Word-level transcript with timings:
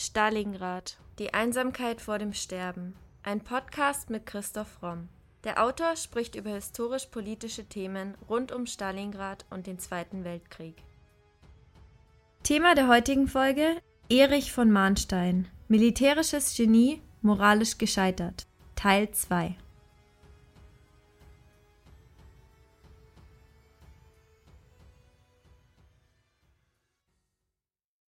Stalingrad. 0.00 0.96
Die 1.18 1.34
Einsamkeit 1.34 2.00
vor 2.00 2.20
dem 2.20 2.32
Sterben. 2.32 2.94
Ein 3.24 3.40
Podcast 3.40 4.10
mit 4.10 4.26
Christoph 4.26 4.80
Romm. 4.80 5.08
Der 5.42 5.60
Autor 5.60 5.96
spricht 5.96 6.36
über 6.36 6.50
historisch-politische 6.50 7.64
Themen 7.64 8.14
rund 8.28 8.52
um 8.52 8.66
Stalingrad 8.66 9.44
und 9.50 9.66
den 9.66 9.80
Zweiten 9.80 10.22
Weltkrieg. 10.22 10.76
Thema 12.44 12.76
der 12.76 12.86
heutigen 12.86 13.26
Folge: 13.26 13.82
Erich 14.08 14.52
von 14.52 14.70
Mahnstein. 14.70 15.48
Militärisches 15.66 16.56
Genie, 16.56 17.02
moralisch 17.20 17.76
gescheitert. 17.76 18.46
Teil 18.76 19.10
2. 19.10 19.56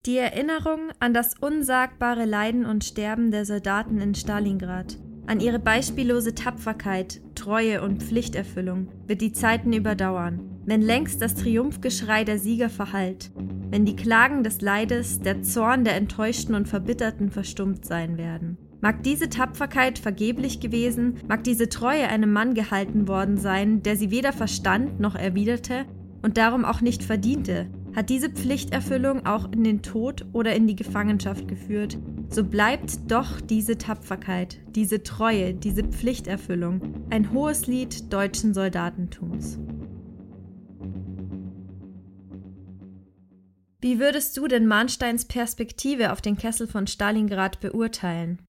Die 0.06 0.16
Erinnerung 0.16 0.88
an 0.98 1.12
das 1.12 1.34
unsagbare 1.38 2.24
Leiden 2.24 2.64
und 2.64 2.84
Sterben 2.84 3.30
der 3.30 3.44
Soldaten 3.44 4.00
in 4.00 4.14
Stalingrad, 4.14 4.96
an 5.26 5.40
ihre 5.40 5.58
beispiellose 5.58 6.34
Tapferkeit, 6.34 7.20
Treue 7.34 7.82
und 7.82 8.02
Pflichterfüllung 8.02 8.88
wird 9.06 9.20
die 9.20 9.34
Zeiten 9.34 9.74
überdauern, 9.74 10.40
wenn 10.64 10.80
längst 10.80 11.20
das 11.20 11.34
Triumphgeschrei 11.34 12.24
der 12.24 12.38
Sieger 12.38 12.70
verhallt, 12.70 13.30
wenn 13.68 13.84
die 13.84 13.94
Klagen 13.94 14.42
des 14.42 14.62
Leides, 14.62 15.20
der 15.20 15.42
Zorn 15.42 15.84
der 15.84 15.96
Enttäuschten 15.96 16.54
und 16.54 16.66
Verbitterten 16.66 17.30
verstummt 17.30 17.84
sein 17.84 18.16
werden. 18.16 18.56
Mag 18.80 19.02
diese 19.02 19.28
Tapferkeit 19.28 19.98
vergeblich 19.98 20.60
gewesen, 20.60 21.18
mag 21.28 21.44
diese 21.44 21.68
Treue 21.68 22.08
einem 22.08 22.32
Mann 22.32 22.54
gehalten 22.54 23.06
worden 23.06 23.36
sein, 23.36 23.82
der 23.82 23.98
sie 23.98 24.10
weder 24.10 24.32
verstand 24.32 24.98
noch 24.98 25.14
erwiderte 25.14 25.84
und 26.22 26.38
darum 26.38 26.64
auch 26.64 26.80
nicht 26.80 27.02
verdiente, 27.02 27.68
hat 27.94 28.08
diese 28.08 28.30
Pflichterfüllung 28.30 29.26
auch 29.26 29.50
in 29.52 29.64
den 29.64 29.82
Tod 29.82 30.24
oder 30.32 30.54
in 30.54 30.66
die 30.66 30.76
Gefangenschaft 30.76 31.48
geführt, 31.48 31.98
so 32.28 32.44
bleibt 32.44 33.10
doch 33.10 33.40
diese 33.40 33.78
Tapferkeit, 33.78 34.58
diese 34.74 35.02
Treue, 35.02 35.54
diese 35.54 35.84
Pflichterfüllung 35.84 37.06
ein 37.10 37.32
hohes 37.32 37.66
Lied 37.66 38.12
deutschen 38.12 38.54
Soldatentums. 38.54 39.58
Wie 43.80 43.98
würdest 43.98 44.36
du 44.36 44.46
denn 44.46 44.66
Mahnsteins 44.66 45.24
Perspektive 45.24 46.12
auf 46.12 46.20
den 46.20 46.36
Kessel 46.36 46.66
von 46.66 46.86
Stalingrad 46.86 47.60
beurteilen? 47.60 48.40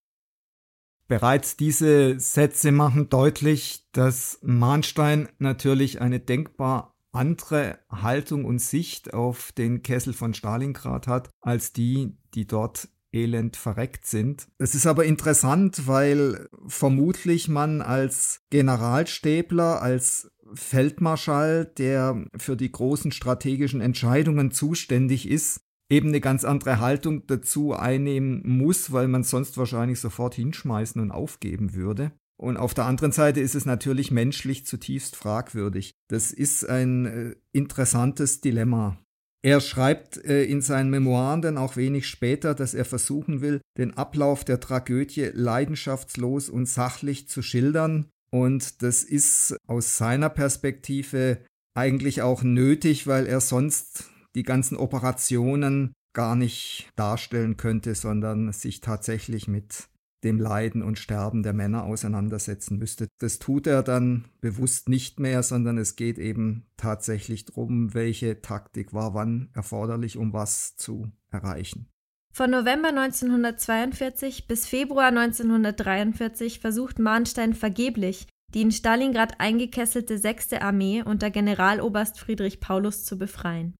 Bereits 1.07 1.57
diese 1.57 2.19
Sätze 2.19 2.71
machen 2.71 3.09
deutlich, 3.09 3.85
dass 3.91 4.39
Mahnstein 4.43 5.29
natürlich 5.39 6.01
eine 6.01 6.19
denkbar 6.19 6.95
andere 7.11 7.79
Haltung 7.89 8.45
und 8.45 8.59
Sicht 8.59 9.13
auf 9.13 9.51
den 9.51 9.83
Kessel 9.83 10.13
von 10.13 10.33
Stalingrad 10.33 11.07
hat, 11.07 11.29
als 11.41 11.73
die, 11.73 12.17
die 12.33 12.47
dort 12.47 12.89
elend 13.13 13.57
verreckt 13.57 14.05
sind. 14.05 14.47
Es 14.57 14.75
ist 14.75 14.87
aber 14.87 15.05
interessant, 15.05 15.87
weil 15.87 16.47
vermutlich 16.67 17.49
man 17.49 17.81
als 17.81 18.41
Generalstäbler, 18.49 19.81
als 19.81 20.31
Feldmarschall, 20.53 21.65
der 21.65 22.25
für 22.37 22.55
die 22.55 22.71
großen 22.71 23.11
strategischen 23.11 23.81
Entscheidungen 23.81 24.51
zuständig 24.51 25.29
ist, 25.29 25.61
eben 25.89 26.09
eine 26.09 26.21
ganz 26.21 26.45
andere 26.45 26.79
Haltung 26.79 27.27
dazu 27.27 27.73
einnehmen 27.73 28.41
muss, 28.45 28.93
weil 28.93 29.07
man 29.07 29.23
sonst 29.23 29.57
wahrscheinlich 29.57 29.99
sofort 29.99 30.35
hinschmeißen 30.35 31.01
und 31.01 31.11
aufgeben 31.11 31.73
würde. 31.73 32.13
Und 32.41 32.57
auf 32.57 32.73
der 32.73 32.85
anderen 32.85 33.11
Seite 33.11 33.39
ist 33.39 33.53
es 33.53 33.65
natürlich 33.65 34.09
menschlich 34.09 34.65
zutiefst 34.65 35.15
fragwürdig. 35.15 35.91
Das 36.09 36.31
ist 36.31 36.67
ein 36.67 37.05
äh, 37.05 37.35
interessantes 37.51 38.41
Dilemma. 38.41 38.97
Er 39.43 39.61
schreibt 39.61 40.17
äh, 40.25 40.43
in 40.45 40.61
seinen 40.61 40.89
Memoiren 40.89 41.43
dann 41.43 41.59
auch 41.59 41.75
wenig 41.75 42.07
später, 42.07 42.55
dass 42.55 42.73
er 42.73 42.85
versuchen 42.85 43.41
will, 43.41 43.61
den 43.77 43.95
Ablauf 43.95 44.43
der 44.43 44.59
Tragödie 44.59 45.29
leidenschaftslos 45.31 46.49
und 46.49 46.65
sachlich 46.65 47.27
zu 47.27 47.43
schildern. 47.43 48.07
Und 48.31 48.81
das 48.81 49.03
ist 49.03 49.55
aus 49.67 49.97
seiner 49.97 50.29
Perspektive 50.29 51.45
eigentlich 51.75 52.23
auch 52.23 52.41
nötig, 52.41 53.05
weil 53.05 53.27
er 53.27 53.39
sonst 53.39 54.09
die 54.35 54.43
ganzen 54.43 54.77
Operationen 54.77 55.93
gar 56.13 56.35
nicht 56.35 56.89
darstellen 56.95 57.55
könnte, 57.55 57.93
sondern 57.93 58.51
sich 58.51 58.81
tatsächlich 58.81 59.47
mit 59.47 59.90
dem 60.23 60.39
Leiden 60.39 60.83
und 60.83 60.99
Sterben 60.99 61.43
der 61.43 61.53
Männer 61.53 61.83
auseinandersetzen 61.83 62.77
müsste. 62.77 63.07
Das 63.19 63.39
tut 63.39 63.67
er 63.67 63.83
dann 63.83 64.25
bewusst 64.39 64.89
nicht 64.89 65.19
mehr, 65.19 65.43
sondern 65.43 65.77
es 65.77 65.95
geht 65.95 66.19
eben 66.19 66.65
tatsächlich 66.77 67.45
darum, 67.45 67.93
welche 67.93 68.41
Taktik 68.41 68.93
war 68.93 69.13
wann 69.13 69.49
erforderlich, 69.53 70.17
um 70.17 70.33
was 70.33 70.75
zu 70.75 71.11
erreichen. 71.31 71.87
Von 72.33 72.49
November 72.49 72.89
1942 72.89 74.47
bis 74.47 74.65
Februar 74.65 75.07
1943 75.07 76.59
versucht 76.59 76.97
Mahnstein 76.97 77.53
vergeblich, 77.53 78.27
die 78.53 78.61
in 78.61 78.71
Stalingrad 78.71 79.39
eingekesselte 79.39 80.17
6. 80.17 80.53
Armee 80.53 81.03
unter 81.03 81.29
Generaloberst 81.29 82.19
Friedrich 82.19 82.59
Paulus 82.61 83.03
zu 83.03 83.17
befreien. 83.17 83.75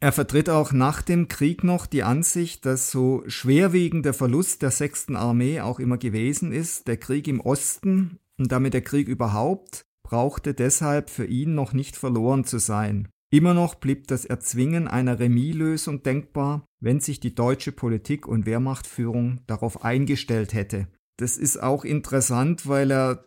Er 0.00 0.12
vertritt 0.12 0.48
auch 0.48 0.72
nach 0.72 1.02
dem 1.02 1.26
Krieg 1.26 1.64
noch 1.64 1.86
die 1.86 2.04
Ansicht, 2.04 2.64
dass 2.64 2.90
so 2.90 3.24
schwerwiegend 3.26 4.06
der 4.06 4.14
Verlust 4.14 4.62
der 4.62 4.70
sechsten 4.70 5.16
Armee 5.16 5.60
auch 5.60 5.80
immer 5.80 5.98
gewesen 5.98 6.52
ist, 6.52 6.86
der 6.86 6.98
Krieg 6.98 7.26
im 7.26 7.40
Osten 7.40 8.18
und 8.38 8.52
damit 8.52 8.74
der 8.74 8.82
Krieg 8.82 9.08
überhaupt, 9.08 9.82
brauchte 10.04 10.54
deshalb 10.54 11.10
für 11.10 11.26
ihn 11.26 11.56
noch 11.56 11.72
nicht 11.72 11.96
verloren 11.96 12.44
zu 12.44 12.58
sein. 12.58 13.08
Immer 13.30 13.54
noch 13.54 13.74
blieb 13.74 14.06
das 14.06 14.24
Erzwingen 14.24 14.86
einer 14.86 15.18
Remis-Lösung 15.18 16.04
denkbar, 16.04 16.64
wenn 16.80 17.00
sich 17.00 17.18
die 17.18 17.34
deutsche 17.34 17.72
Politik 17.72 18.26
und 18.28 18.46
Wehrmachtführung 18.46 19.40
darauf 19.48 19.84
eingestellt 19.84 20.54
hätte. 20.54 20.86
Das 21.18 21.36
ist 21.36 21.60
auch 21.60 21.84
interessant, 21.84 22.68
weil 22.68 22.92
er 22.92 23.24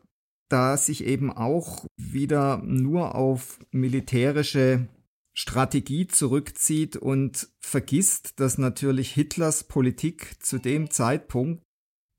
da 0.50 0.78
sich 0.78 1.06
eben 1.06 1.32
auch 1.32 1.86
wieder 1.98 2.62
nur 2.64 3.14
auf 3.14 3.60
militärische 3.72 4.88
Strategie 5.34 6.08
zurückzieht 6.08 6.98
und 6.98 7.50
vergisst, 7.60 8.40
dass 8.40 8.58
natürlich 8.58 9.12
Hitlers 9.12 9.64
Politik 9.64 10.36
zu 10.44 10.58
dem 10.58 10.90
Zeitpunkt 10.90 11.64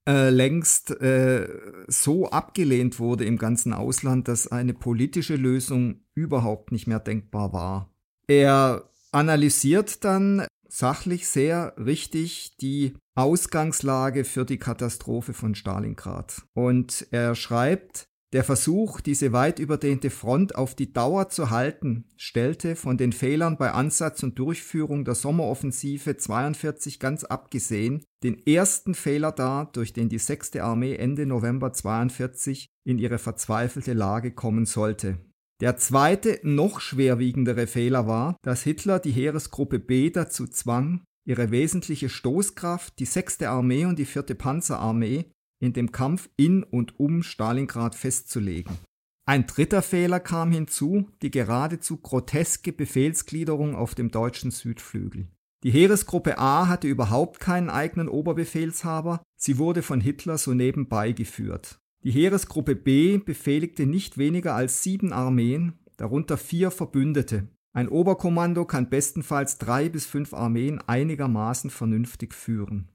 äh, 0.09 0.31
längst 0.31 0.91
äh, 1.01 1.49
so 1.87 2.29
abgelehnt 2.31 2.99
wurde 2.99 3.25
im 3.25 3.39
ganzen 3.39 3.73
Ausland, 3.73 4.29
dass 4.29 4.51
eine 4.51 4.75
politische 4.75 5.37
Lösung 5.37 6.01
überhaupt 6.15 6.73
nicht 6.73 6.87
mehr 6.87 7.01
denkbar 7.01 7.53
war. 7.53 7.91
Er 8.27 8.91
analysiert 9.13 10.05
dann 10.05 10.47
sachlich 10.69 11.29
sehr 11.29 11.75
richtig 11.77 12.57
die 12.57 12.95
Ausgangslage 13.15 14.25
für 14.25 14.45
die 14.45 14.59
Katastrophe 14.59 15.35
von 15.35 15.55
Stalingrad. 15.55 16.43
Und 16.55 17.07
er 17.11 17.35
schreibt, 17.35 18.07
der 18.33 18.45
Versuch, 18.45 19.01
diese 19.01 19.33
weit 19.33 19.59
überdehnte 19.59 20.09
Front 20.09 20.55
auf 20.55 20.75
die 20.75 20.93
Dauer 20.93 21.29
zu 21.29 21.51
halten, 21.51 22.05
stellte 22.17 22.77
von 22.77 22.97
den 22.97 23.13
Fehlern 23.13 23.59
bei 23.59 23.73
Ansatz 23.73 24.23
und 24.23 24.39
Durchführung 24.39 25.05
der 25.05 25.15
Sommeroffensive 25.15 26.17
42 26.17 26.99
ganz 26.99 27.25
abgesehen 27.25 28.03
den 28.23 28.47
ersten 28.47 28.95
Fehler 28.95 29.33
dar, 29.33 29.71
durch 29.73 29.93
den 29.93 30.09
die 30.09 30.19
6. 30.19 30.57
Armee 30.57 30.95
Ende 30.95 31.27
November 31.27 31.73
42 31.73 32.69
in 32.85 32.99
ihre 32.99 33.19
verzweifelte 33.19 33.93
Lage 33.93 34.31
kommen 34.31 34.65
sollte. 34.65 35.19
Der 35.61 35.77
zweite, 35.77 36.41
noch 36.43 36.81
schwerwiegendere 36.81 37.67
Fehler 37.67 38.07
war, 38.07 38.37
dass 38.43 38.63
Hitler 38.63 38.99
die 38.99 39.13
Heeresgruppe 39.13 39.79
B 39.79 40.11
dazu 40.11 40.47
zwang, 40.47 41.05
ihre 41.25 41.51
wesentliche 41.51 42.09
Stoßkraft, 42.09 42.99
die 42.99 43.05
6. 43.05 43.43
Armee 43.43 43.85
und 43.85 43.99
die 43.99 44.05
4. 44.05 44.23
Panzerarmee, 44.35 45.27
in 45.63 45.73
dem 45.73 45.93
Kampf 45.93 46.29
in 46.37 46.65
und 46.65 46.99
um 46.99 47.23
Stalingrad 47.23 47.95
festzulegen. 47.95 48.77
Ein 49.25 49.47
dritter 49.47 49.83
Fehler 49.83 50.19
kam 50.19 50.51
hinzu, 50.51 51.09
die 51.23 51.31
geradezu 51.31 51.99
groteske 51.99 52.73
Befehlsgliederung 52.73 53.77
auf 53.77 53.95
dem 53.95 54.11
deutschen 54.11 54.51
Südflügel. 54.51 55.29
Die 55.63 55.71
Heeresgruppe 55.71 56.39
A 56.39 56.67
hatte 56.67 56.89
überhaupt 56.89 57.39
keinen 57.39 57.71
eigenen 57.71 58.09
Oberbefehlshaber, 58.09 59.23
sie 59.37 59.59
wurde 59.59 59.83
von 59.83 60.01
Hitler 60.01 60.39
so 60.39 60.55
nebenbei 60.55 61.13
geführt. 61.13 61.79
Die 62.03 62.11
Heeresgruppe 62.11 62.75
B 62.75 63.19
befehligte 63.19 63.87
nicht 63.87 64.19
weniger 64.19 64.57
als 64.57 64.83
sieben 64.83 65.13
Armeen, 65.13 65.75
darunter 65.97 66.37
vier 66.37 66.73
Verbündete. 66.73 67.47
Ein 67.73 67.89
Oberkommando 67.89 68.65
kann 68.65 68.91
bestenfalls 68.91 69.57
drei 69.59 69.89
bis 69.89 70.05
fünf 70.05 70.35
Armeen 70.35 70.81
einigermaßen 70.81 71.71
vernünftig 71.71 72.35
führen. 72.35 72.89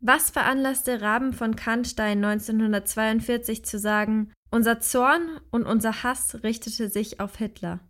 Was 0.00 0.30
veranlasste 0.30 1.00
Raben 1.00 1.32
von 1.32 1.56
Kannstein 1.56 2.24
1942 2.24 3.64
zu 3.64 3.78
sagen, 3.78 4.32
unser 4.50 4.80
Zorn 4.80 5.40
und 5.50 5.64
unser 5.64 6.02
Hass 6.02 6.42
richtete 6.42 6.90
sich 6.90 7.18
auf 7.20 7.36
Hitler? 7.36 7.80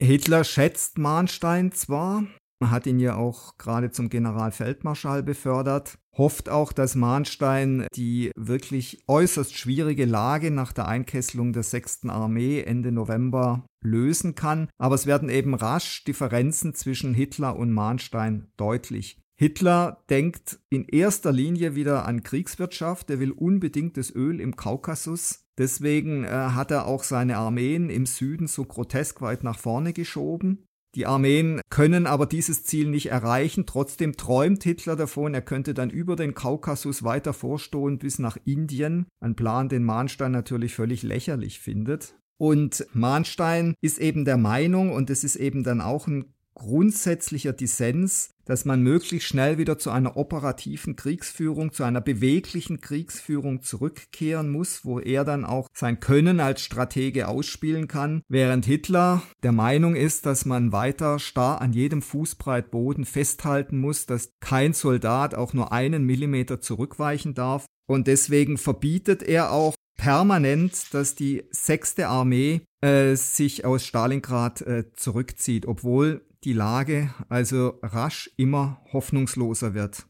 Hitler 0.00 0.44
schätzt 0.44 0.98
Mahnstein 0.98 1.72
zwar, 1.72 2.24
hat 2.64 2.86
ihn 2.86 3.00
ja 3.00 3.16
auch 3.16 3.58
gerade 3.58 3.90
zum 3.90 4.08
Generalfeldmarschall 4.08 5.22
befördert, 5.22 5.98
hofft 6.16 6.48
auch, 6.48 6.72
dass 6.72 6.94
Mahnstein 6.94 7.86
die 7.94 8.30
wirklich 8.36 9.02
äußerst 9.06 9.54
schwierige 9.56 10.06
Lage 10.06 10.50
nach 10.50 10.72
der 10.72 10.88
Einkesselung 10.88 11.52
der 11.52 11.62
6. 11.62 12.06
Armee 12.08 12.62
Ende 12.62 12.92
November 12.92 13.66
lösen 13.84 14.34
kann, 14.34 14.68
aber 14.78 14.94
es 14.94 15.06
werden 15.06 15.28
eben 15.28 15.54
rasch 15.54 16.04
Differenzen 16.04 16.74
zwischen 16.74 17.14
Hitler 17.14 17.56
und 17.56 17.72
Mahnstein 17.72 18.50
deutlich. 18.56 19.19
Hitler 19.40 20.04
denkt 20.10 20.60
in 20.68 20.84
erster 20.84 21.32
Linie 21.32 21.74
wieder 21.74 22.04
an 22.04 22.22
Kriegswirtschaft. 22.22 23.08
Er 23.08 23.20
will 23.20 23.30
unbedingt 23.30 23.96
das 23.96 24.14
Öl 24.14 24.38
im 24.38 24.54
Kaukasus. 24.54 25.46
Deswegen 25.56 26.24
äh, 26.24 26.28
hat 26.28 26.70
er 26.70 26.86
auch 26.86 27.02
seine 27.04 27.38
Armeen 27.38 27.88
im 27.88 28.04
Süden 28.04 28.48
so 28.48 28.66
grotesk 28.66 29.22
weit 29.22 29.42
nach 29.42 29.58
vorne 29.58 29.94
geschoben. 29.94 30.66
Die 30.94 31.06
Armeen 31.06 31.62
können 31.70 32.06
aber 32.06 32.26
dieses 32.26 32.64
Ziel 32.64 32.90
nicht 32.90 33.06
erreichen. 33.06 33.64
Trotzdem 33.64 34.14
träumt 34.14 34.62
Hitler 34.62 34.94
davon, 34.94 35.32
er 35.32 35.40
könnte 35.40 35.72
dann 35.72 35.88
über 35.88 36.16
den 36.16 36.34
Kaukasus 36.34 37.02
weiter 37.02 37.32
vorstoßen 37.32 37.98
bis 37.98 38.18
nach 38.18 38.36
Indien. 38.44 39.06
Ein 39.20 39.36
Plan, 39.36 39.70
den 39.70 39.84
Mahnstein 39.84 40.32
natürlich 40.32 40.74
völlig 40.74 41.02
lächerlich 41.02 41.60
findet. 41.60 42.14
Und 42.36 42.86
Mahnstein 42.92 43.72
ist 43.80 44.00
eben 44.00 44.26
der 44.26 44.36
Meinung, 44.36 44.92
und 44.92 45.08
es 45.08 45.24
ist 45.24 45.36
eben 45.36 45.64
dann 45.64 45.80
auch 45.80 46.06
ein 46.06 46.34
grundsätzlicher 46.54 47.52
Dissens, 47.52 48.30
dass 48.44 48.64
man 48.64 48.82
möglichst 48.82 49.28
schnell 49.28 49.58
wieder 49.58 49.78
zu 49.78 49.90
einer 49.90 50.16
operativen 50.16 50.96
Kriegsführung, 50.96 51.72
zu 51.72 51.84
einer 51.84 52.00
beweglichen 52.00 52.80
Kriegsführung 52.80 53.62
zurückkehren 53.62 54.50
muss, 54.50 54.84
wo 54.84 54.98
er 54.98 55.24
dann 55.24 55.44
auch 55.44 55.68
sein 55.72 56.00
Können 56.00 56.40
als 56.40 56.62
Stratege 56.62 57.28
ausspielen 57.28 57.86
kann, 57.86 58.22
während 58.28 58.66
Hitler 58.66 59.22
der 59.42 59.52
Meinung 59.52 59.94
ist, 59.94 60.26
dass 60.26 60.46
man 60.46 60.72
weiter 60.72 61.18
starr 61.18 61.60
an 61.60 61.72
jedem 61.72 62.02
Fußbreit 62.02 62.70
Boden 62.70 63.04
festhalten 63.04 63.78
muss, 63.78 64.06
dass 64.06 64.32
kein 64.40 64.72
Soldat 64.72 65.34
auch 65.34 65.52
nur 65.52 65.72
einen 65.72 66.04
Millimeter 66.04 66.60
zurückweichen 66.60 67.34
darf. 67.34 67.66
Und 67.86 68.06
deswegen 68.06 68.58
verbietet 68.58 69.22
er 69.22 69.52
auch 69.52 69.74
permanent, 69.96 70.94
dass 70.94 71.14
die 71.14 71.44
sechste 71.50 72.08
Armee 72.08 72.62
äh, 72.80 73.14
sich 73.14 73.64
aus 73.64 73.84
Stalingrad 73.84 74.62
äh, 74.62 74.92
zurückzieht, 74.94 75.66
obwohl 75.66 76.22
die 76.44 76.52
Lage 76.52 77.12
also 77.28 77.78
rasch 77.82 78.30
immer 78.36 78.80
hoffnungsloser 78.92 79.74
wird. 79.74 80.06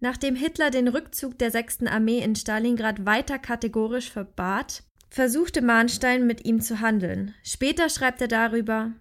Nachdem 0.00 0.34
Hitler 0.34 0.70
den 0.70 0.88
Rückzug 0.88 1.38
der 1.38 1.50
6. 1.50 1.86
Armee 1.86 2.20
in 2.20 2.34
Stalingrad 2.34 3.04
weiter 3.04 3.38
kategorisch 3.38 4.10
verbat, 4.10 4.82
versuchte 5.10 5.60
Mahnstein 5.60 6.26
mit 6.26 6.46
ihm 6.46 6.60
zu 6.60 6.80
handeln. 6.80 7.34
Später 7.42 7.88
schreibt 7.90 8.20
er 8.22 8.28
darüber 8.28 8.92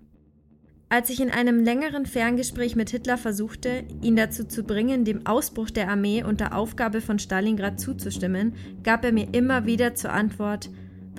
Als 0.90 1.10
ich 1.10 1.22
in 1.22 1.30
einem 1.30 1.64
längeren 1.64 2.06
Ferngespräch 2.06 2.76
mit 2.76 2.90
Hitler 2.90 3.18
versuchte, 3.18 3.86
ihn 4.02 4.16
dazu 4.16 4.46
zu 4.46 4.64
bringen, 4.64 5.06
dem 5.06 5.26
Ausbruch 5.26 5.70
der 5.70 5.90
Armee 5.90 6.24
und 6.24 6.42
der 6.42 6.56
Aufgabe 6.56 7.00
von 7.00 7.20
Stalingrad 7.20 7.80
zuzustimmen, 7.80 8.56
gab 8.84 9.06
er 9.06 9.14
mir 9.14 9.34
immer 9.34 9.66
wieder 9.66 9.96
zur 9.96 10.12
Antwort 10.12 10.70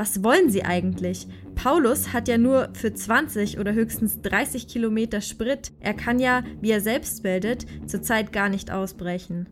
was 0.00 0.24
wollen 0.24 0.48
Sie 0.48 0.64
eigentlich? 0.64 1.28
Paulus 1.54 2.14
hat 2.14 2.26
ja 2.26 2.38
nur 2.38 2.70
für 2.72 2.94
20 2.94 3.58
oder 3.58 3.74
höchstens 3.74 4.22
30 4.22 4.66
Kilometer 4.66 5.20
Sprit. 5.20 5.72
Er 5.78 5.92
kann 5.92 6.18
ja, 6.18 6.42
wie 6.62 6.70
er 6.70 6.80
selbst 6.80 7.22
meldet, 7.22 7.66
zurzeit 7.84 8.32
gar 8.32 8.48
nicht 8.48 8.70
ausbrechen. 8.70 9.50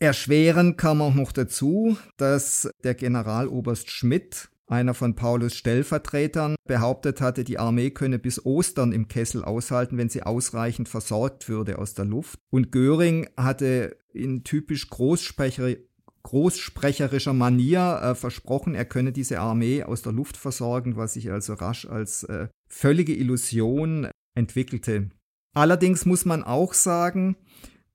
Erschweren 0.00 0.76
kam 0.76 1.00
auch 1.00 1.14
noch 1.14 1.30
dazu, 1.30 1.96
dass 2.16 2.68
der 2.82 2.94
Generaloberst 2.94 3.92
Schmidt, 3.92 4.48
einer 4.66 4.92
von 4.92 5.14
Paulus 5.14 5.54
Stellvertretern, 5.54 6.56
behauptet 6.66 7.20
hatte, 7.20 7.44
die 7.44 7.60
Armee 7.60 7.90
könne 7.90 8.18
bis 8.18 8.44
Ostern 8.44 8.90
im 8.90 9.06
Kessel 9.06 9.44
aushalten, 9.44 9.98
wenn 9.98 10.08
sie 10.08 10.24
ausreichend 10.24 10.88
versorgt 10.88 11.48
würde 11.48 11.78
aus 11.78 11.94
der 11.94 12.06
Luft. 12.06 12.40
Und 12.50 12.72
Göring 12.72 13.28
hatte 13.36 13.96
in 14.12 14.42
typisch 14.42 14.90
Großsprecher 14.90 15.76
großsprecherischer 16.28 17.32
Manier 17.32 18.00
äh, 18.02 18.14
versprochen, 18.14 18.74
er 18.74 18.84
könne 18.84 19.12
diese 19.12 19.40
Armee 19.40 19.82
aus 19.82 20.02
der 20.02 20.12
Luft 20.12 20.36
versorgen, 20.36 20.94
was 20.96 21.14
sich 21.14 21.30
also 21.30 21.54
rasch 21.54 21.86
als 21.86 22.22
äh, 22.24 22.48
völlige 22.68 23.14
Illusion 23.14 24.08
entwickelte. 24.34 25.08
Allerdings 25.56 26.04
muss 26.04 26.26
man 26.26 26.44
auch 26.44 26.74
sagen, 26.74 27.36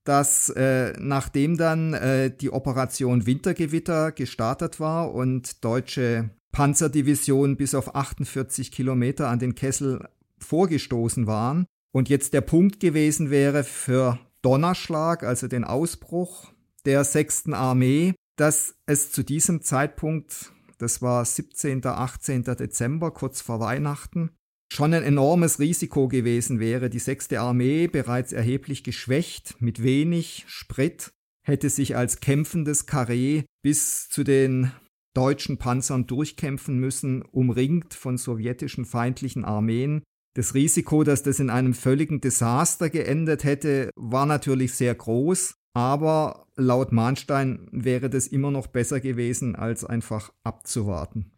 dass 0.02 0.50
äh, 0.50 0.94
nachdem 0.98 1.56
dann 1.56 1.94
äh, 1.94 2.36
die 2.36 2.50
Operation 2.50 3.24
Wintergewitter 3.24 4.10
gestartet 4.10 4.80
war 4.80 5.14
und 5.14 5.64
deutsche 5.64 6.30
Panzerdivisionen 6.50 7.56
bis 7.56 7.72
auf 7.76 7.94
48 7.94 8.72
Kilometer 8.72 9.28
an 9.28 9.38
den 9.38 9.54
Kessel 9.54 10.08
vorgestoßen 10.38 11.28
waren 11.28 11.66
und 11.92 12.08
jetzt 12.08 12.34
der 12.34 12.40
Punkt 12.40 12.80
gewesen 12.80 13.30
wäre 13.30 13.62
für 13.62 14.18
Donnerschlag, 14.42 15.22
also 15.22 15.46
den 15.46 15.62
Ausbruch 15.62 16.52
der 16.84 17.04
6. 17.04 17.52
Armee, 17.52 18.14
dass 18.36 18.76
es 18.86 19.12
zu 19.12 19.22
diesem 19.22 19.62
Zeitpunkt, 19.62 20.52
das 20.78 21.02
war 21.02 21.24
17., 21.24 21.84
18. 21.84 22.42
Dezember, 22.44 23.10
kurz 23.12 23.40
vor 23.40 23.60
Weihnachten, 23.60 24.30
schon 24.72 24.92
ein 24.92 25.02
enormes 25.02 25.60
Risiko 25.60 26.08
gewesen 26.08 26.58
wäre. 26.58 26.90
Die 26.90 26.98
6. 26.98 27.32
Armee, 27.34 27.86
bereits 27.86 28.32
erheblich 28.32 28.82
geschwächt, 28.82 29.56
mit 29.60 29.82
wenig 29.82 30.44
Sprit, 30.48 31.12
hätte 31.46 31.70
sich 31.70 31.96
als 31.96 32.20
kämpfendes 32.20 32.86
Karree 32.86 33.44
bis 33.62 34.08
zu 34.08 34.24
den 34.24 34.72
deutschen 35.14 35.58
Panzern 35.58 36.06
durchkämpfen 36.06 36.78
müssen, 36.78 37.22
umringt 37.22 37.94
von 37.94 38.18
sowjetischen 38.18 38.84
feindlichen 38.84 39.44
Armeen. 39.44 40.02
Das 40.34 40.54
Risiko, 40.54 41.04
dass 41.04 41.22
das 41.22 41.38
in 41.38 41.50
einem 41.50 41.74
völligen 41.74 42.20
Desaster 42.20 42.90
geendet 42.90 43.44
hätte, 43.44 43.90
war 43.94 44.26
natürlich 44.26 44.74
sehr 44.74 44.94
groß. 44.94 45.54
Aber 45.74 46.46
laut 46.56 46.92
Mahnstein 46.92 47.68
wäre 47.72 48.08
das 48.08 48.28
immer 48.28 48.50
noch 48.50 48.68
besser 48.68 49.00
gewesen, 49.00 49.56
als 49.56 49.84
einfach 49.84 50.32
abzuwarten. 50.44 51.32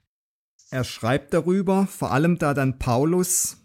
Er 0.70 0.84
schreibt 0.84 1.32
darüber, 1.32 1.86
vor 1.86 2.12
allem 2.12 2.38
da 2.38 2.52
dann 2.52 2.78
Paulus, 2.78 3.58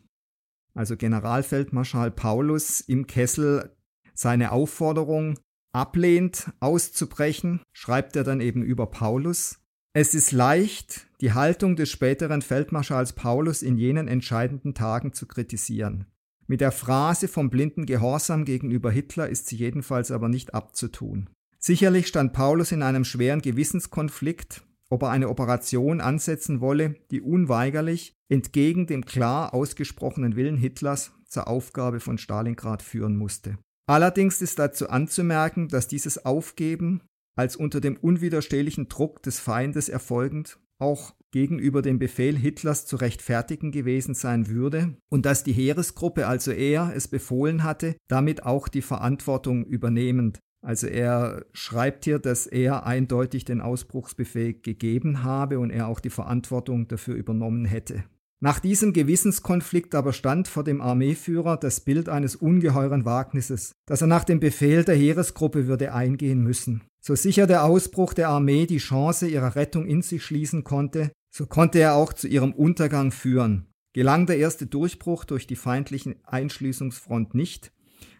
also 0.74 0.96
Generalfeldmarschall 0.96 2.12
Paulus 2.12 2.80
im 2.80 3.06
Kessel 3.06 3.76
seine 4.14 4.52
Aufforderung 4.52 5.38
ablehnt, 5.74 6.52
auszubrechen, 6.60 7.62
schreibt 7.74 8.16
er 8.16 8.24
dann 8.24 8.40
eben 8.40 8.62
über 8.62 8.88
Paulus. 8.88 9.60
Es 9.94 10.14
ist 10.14 10.32
leicht, 10.32 11.08
die 11.20 11.34
Haltung 11.34 11.76
des 11.76 11.90
späteren 11.90 12.42
Feldmarschalls 12.42 13.14
Paulus 13.14 13.62
in 13.62 13.78
jenen 13.78 14.08
entscheidenden 14.08 14.74
Tagen 14.74 15.12
zu 15.12 15.28
kritisieren. 15.28 16.06
Mit 16.52 16.60
der 16.60 16.74
Phrase 16.74 17.30
vom 17.30 17.50
blinden 17.50 17.86
Gehorsam 17.86 18.44
gegenüber 18.44 18.92
Hitler 18.92 19.30
ist 19.30 19.48
sie 19.48 19.56
jedenfalls 19.56 20.12
aber 20.12 20.28
nicht 20.28 20.54
abzutun. 20.54 21.30
Sicherlich 21.60 22.08
stand 22.08 22.34
Paulus 22.34 22.74
in 22.74 22.84
einem 22.84 23.06
schweren 23.06 23.42
Gewissenskonflikt, 23.42 24.62
ob 24.90 25.04
er 25.04 25.12
eine 25.12 25.30
Operation 25.30 26.02
ansetzen 26.02 26.60
wolle, 26.60 26.96
die 27.10 27.22
unweigerlich, 27.22 28.18
entgegen 28.28 28.86
dem 28.86 29.06
klar 29.06 29.54
ausgesprochenen 29.54 30.36
Willen 30.36 30.58
Hitlers, 30.58 31.14
zur 31.26 31.48
Aufgabe 31.48 32.02
von 32.02 32.18
Stalingrad 32.18 32.82
führen 32.82 33.16
musste. 33.16 33.58
Allerdings 33.88 34.42
ist 34.42 34.60
dazu 34.60 34.90
anzumerken, 34.90 35.70
dass 35.70 35.88
dieses 35.88 36.26
Aufgeben 36.26 37.00
als 37.38 37.56
unter 37.56 37.80
dem 37.80 37.96
unwiderstehlichen 37.96 38.90
Druck 38.90 39.24
des 39.24 39.40
Feindes 39.40 39.88
erfolgend 39.88 40.60
auch 40.80 41.14
gegenüber 41.32 41.82
dem 41.82 42.00
Befehl 42.00 42.38
Hitlers 42.38 42.86
zu 42.86 42.98
rechtfertigen 42.98 43.72
gewesen 43.72 44.14
sein 44.14 44.48
würde 44.48 44.96
und 45.10 45.26
dass 45.26 45.44
die 45.44 45.54
Heeresgruppe, 45.54 46.28
also 46.28 46.52
er, 46.52 46.92
es 46.96 47.08
befohlen 47.08 47.64
hatte, 47.64 47.96
damit 48.08 48.46
auch 48.46 48.68
die 48.68 48.82
Verantwortung 48.82 49.66
übernehmend. 49.66 50.40
Also 50.64 50.88
er 50.88 51.46
schreibt 51.54 52.06
hier, 52.06 52.20
dass 52.20 52.46
er 52.46 52.86
eindeutig 52.86 53.46
den 53.46 53.62
Ausbruchsbefehl 53.62 54.54
gegeben 54.54 55.24
habe 55.24 55.60
und 55.60 55.72
er 55.72 55.88
auch 55.88 56.00
die 56.00 56.12
Verantwortung 56.12 56.88
dafür 56.88 57.16
übernommen 57.16 57.66
hätte. 57.66 58.04
Nach 58.44 58.60
diesem 58.60 58.92
Gewissenskonflikt 58.92 59.94
aber 59.94 60.14
stand 60.14 60.48
vor 60.48 60.64
dem 60.64 60.82
Armeeführer 60.82 61.58
das 61.58 61.80
Bild 61.80 62.10
eines 62.10 62.36
ungeheuren 62.36 63.06
Wagnisses, 63.06 63.74
das 63.86 64.02
er 64.02 64.08
nach 64.08 64.24
dem 64.24 64.40
Befehl 64.40 64.84
der 64.84 64.96
Heeresgruppe 64.96 65.68
würde 65.68 65.94
eingehen 65.94 66.42
müssen. 66.42 66.82
So 67.04 67.14
sicher 67.16 67.46
der 67.46 67.64
Ausbruch 67.64 68.16
der 68.16 68.30
Armee 68.30 68.66
die 68.66 68.80
Chance 68.80 69.28
ihrer 69.28 69.56
Rettung 69.56 69.86
in 69.86 70.02
sich 70.02 70.24
schließen 70.24 70.64
konnte, 70.64 71.12
so 71.32 71.46
konnte 71.46 71.80
er 71.80 71.96
auch 71.96 72.14
zu 72.14 72.28
ihrem 72.28 72.54
Untergang 72.54 73.12
führen. 73.12 73.68
Gelang 73.94 74.26
der 74.26 74.38
erste 74.38 74.68
Durchbruch 74.68 75.26
durch 75.26 75.48
die 75.48 75.56
feindlichen 75.56 76.16
Einschließungsfront 76.26 77.34
nicht, 77.34 77.72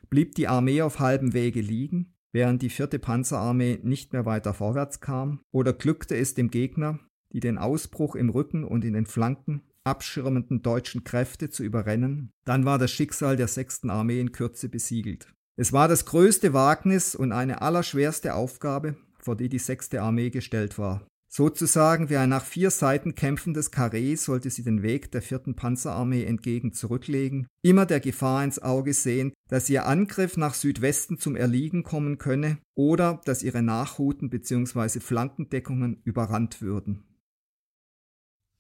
blieb 0.10 0.36
die 0.36 0.48
Armee 0.48 0.82
auf 0.82 1.00
halbem 1.00 1.34
Wege 1.34 1.62
liegen, 1.62 2.14
während 2.34 2.62
die 2.62 2.70
vierte 2.70 3.00
Panzerarmee 3.00 3.80
nicht 3.84 4.14
mehr 4.14 4.26
weiter 4.26 4.54
vorwärts 4.54 5.00
kam, 5.00 5.42
oder 5.52 5.74
glückte 5.74 6.16
es 6.16 6.34
dem 6.34 6.50
Gegner, 6.50 7.00
die 7.32 7.40
den 7.40 7.58
Ausbruch 7.58 8.16
im 8.16 8.30
Rücken 8.30 8.64
und 8.64 8.84
in 8.84 8.94
den 8.94 9.06
Flanken 9.06 9.62
abschirmenden 9.84 10.62
deutschen 10.62 11.04
Kräfte 11.04 11.50
zu 11.50 11.64
überrennen, 11.64 12.32
dann 12.46 12.66
war 12.66 12.78
das 12.78 12.92
Schicksal 12.92 13.36
der 13.36 13.48
sechsten 13.48 13.90
Armee 13.90 14.20
in 14.20 14.32
Kürze 14.32 14.70
besiegelt. 14.70 15.28
Es 15.58 15.74
war 15.74 15.88
das 15.88 16.06
größte 16.06 16.54
Wagnis 16.54 17.16
und 17.16 17.32
eine 17.32 17.62
allerschwerste 17.62 18.36
Aufgabe, 18.36 18.96
vor 19.20 19.36
die 19.36 19.50
die 19.50 19.60
sechste 19.60 20.02
Armee 20.02 20.30
gestellt 20.30 20.78
war. 20.78 21.06
Sozusagen 21.34 22.10
wie 22.10 22.18
ein 22.18 22.28
nach 22.28 22.44
vier 22.44 22.72
Seiten 22.72 23.16
kämpfendes 23.16 23.72
Karree 23.72 24.16
sollte 24.16 24.50
sie 24.50 24.64
den 24.64 24.82
Weg 24.82 25.12
der 25.12 25.22
vierten 25.22 25.56
Panzerarmee 25.56 26.26
entgegen 26.26 26.74
zurücklegen, 26.74 27.48
immer 27.64 27.86
der 27.86 28.02
Gefahr 28.02 28.44
ins 28.44 28.62
Auge 28.62 28.94
sehend, 28.94 29.34
dass 29.48 29.70
ihr 29.70 29.86
Angriff 29.86 30.36
nach 30.36 30.54
Südwesten 30.54 31.18
zum 31.18 31.38
Erliegen 31.38 31.84
kommen 31.84 32.18
könne 32.18 32.58
oder 32.76 33.22
dass 33.24 33.44
ihre 33.44 33.62
Nachhuten 33.62 34.30
bzw. 34.30 35.00
Flankendeckungen 35.00 36.02
überrannt 36.04 36.62
würden. 36.62 37.06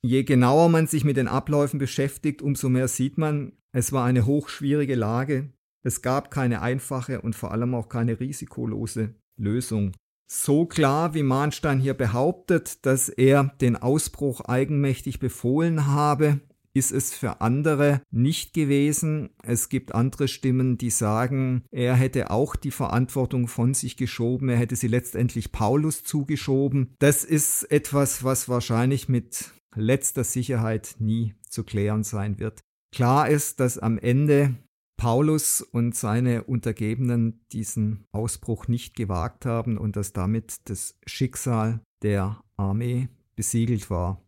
Je 0.01 0.23
genauer 0.23 0.69
man 0.69 0.87
sich 0.87 1.03
mit 1.03 1.17
den 1.17 1.27
Abläufen 1.27 1.77
beschäftigt, 1.77 2.41
umso 2.41 2.69
mehr 2.69 2.87
sieht 2.87 3.17
man, 3.17 3.51
es 3.73 3.91
war 3.91 4.05
eine 4.05 4.25
hochschwierige 4.25 4.95
Lage, 4.95 5.51
Es 5.83 6.01
gab 6.01 6.29
keine 6.29 6.61
einfache 6.61 7.21
und 7.21 7.35
vor 7.35 7.51
allem 7.51 7.73
auch 7.73 7.89
keine 7.89 8.19
risikolose 8.19 9.15
Lösung. 9.35 9.93
So 10.33 10.65
klar, 10.65 11.13
wie 11.13 11.23
Mahnstein 11.23 11.81
hier 11.81 11.93
behauptet, 11.93 12.85
dass 12.85 13.09
er 13.09 13.53
den 13.59 13.75
Ausbruch 13.75 14.39
eigenmächtig 14.39 15.19
befohlen 15.19 15.87
habe, 15.87 16.39
ist 16.73 16.93
es 16.93 17.13
für 17.13 17.41
andere 17.41 18.01
nicht 18.11 18.53
gewesen. 18.53 19.31
Es 19.43 19.67
gibt 19.67 19.93
andere 19.93 20.29
Stimmen, 20.29 20.77
die 20.77 20.89
sagen, 20.89 21.65
er 21.69 21.95
hätte 21.95 22.31
auch 22.31 22.55
die 22.55 22.71
Verantwortung 22.71 23.49
von 23.49 23.73
sich 23.73 23.97
geschoben, 23.97 24.47
er 24.47 24.55
hätte 24.55 24.77
sie 24.77 24.87
letztendlich 24.87 25.51
Paulus 25.51 26.05
zugeschoben. 26.05 26.95
Das 26.99 27.25
ist 27.25 27.69
etwas, 27.69 28.23
was 28.23 28.47
wahrscheinlich 28.47 29.09
mit 29.09 29.51
letzter 29.75 30.23
Sicherheit 30.23 30.95
nie 30.99 31.35
zu 31.49 31.65
klären 31.65 32.05
sein 32.05 32.39
wird. 32.39 32.61
Klar 32.93 33.27
ist, 33.27 33.59
dass 33.59 33.77
am 33.77 33.97
Ende 33.97 34.55
Paulus 35.01 35.61
und 35.61 35.95
seine 35.95 36.43
Untergebenen 36.43 37.43
diesen 37.51 38.05
Ausbruch 38.11 38.67
nicht 38.67 38.95
gewagt 38.95 39.47
haben 39.47 39.79
und 39.79 39.95
dass 39.95 40.13
damit 40.13 40.69
das 40.69 40.95
Schicksal 41.07 41.81
der 42.03 42.43
Armee 42.55 43.09
besiegelt 43.35 43.89
war. 43.89 44.21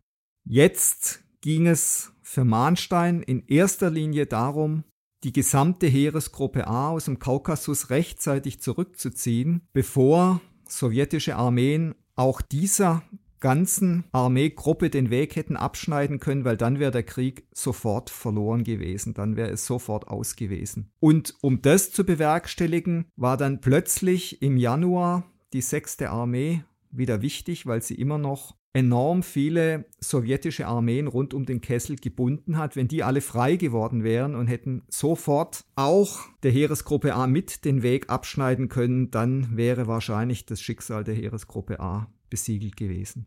Jetzt 0.44 1.22
ging 1.42 1.68
es 1.68 2.12
für 2.22 2.44
Mahnstein 2.44 3.22
in 3.22 3.46
erster 3.46 3.88
Linie 3.88 4.26
darum, 4.26 4.82
die 5.22 5.32
gesamte 5.32 5.86
Heeresgruppe 5.86 6.66
A 6.66 6.88
aus 6.88 7.04
dem 7.04 7.20
Kaukasus 7.20 7.90
rechtzeitig 7.90 8.60
zurückzuziehen, 8.60 9.68
bevor 9.72 10.40
sowjetische 10.68 11.36
Armeen 11.36 11.94
auch 12.16 12.42
dieser 12.42 13.04
ganzen 13.40 14.04
Armeegruppe 14.12 14.90
den 14.90 15.10
Weg 15.10 15.36
hätten 15.36 15.56
abschneiden 15.56 16.20
können, 16.20 16.44
weil 16.44 16.56
dann 16.56 16.78
wäre 16.78 16.90
der 16.90 17.02
Krieg 17.02 17.46
sofort 17.52 18.10
verloren 18.10 18.64
gewesen, 18.64 19.14
dann 19.14 19.36
wäre 19.36 19.50
es 19.50 19.66
sofort 19.66 20.08
aus 20.08 20.36
gewesen. 20.36 20.90
Und 21.00 21.34
um 21.42 21.62
das 21.62 21.92
zu 21.92 22.04
bewerkstelligen, 22.04 23.06
war 23.16 23.36
dann 23.36 23.60
plötzlich 23.60 24.42
im 24.42 24.56
Januar 24.56 25.24
die 25.52 25.60
sechste 25.60 26.10
Armee 26.10 26.64
wieder 26.90 27.22
wichtig, 27.22 27.66
weil 27.66 27.82
sie 27.82 27.94
immer 27.94 28.18
noch 28.18 28.54
enorm 28.74 29.22
viele 29.22 29.86
sowjetische 30.00 30.66
Armeen 30.66 31.06
rund 31.06 31.32
um 31.32 31.46
den 31.46 31.60
Kessel 31.60 31.96
gebunden 31.96 32.58
hat. 32.58 32.76
Wenn 32.76 32.88
die 32.88 33.04
alle 33.04 33.20
frei 33.20 33.56
geworden 33.56 34.02
wären 34.02 34.34
und 34.34 34.48
hätten 34.48 34.82
sofort 34.88 35.64
auch 35.76 36.20
der 36.42 36.50
Heeresgruppe 36.50 37.14
A 37.14 37.26
mit 37.26 37.64
den 37.64 37.82
Weg 37.82 38.10
abschneiden 38.10 38.68
können, 38.68 39.10
dann 39.12 39.56
wäre 39.56 39.86
wahrscheinlich 39.86 40.44
das 40.44 40.60
Schicksal 40.60 41.04
der 41.04 41.14
Heeresgruppe 41.14 41.78
A 41.80 42.08
besiegelt 42.30 42.76
gewesen. 42.76 43.26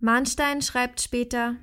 Mahnstein 0.00 0.62
schreibt 0.62 1.00
später, 1.00 1.56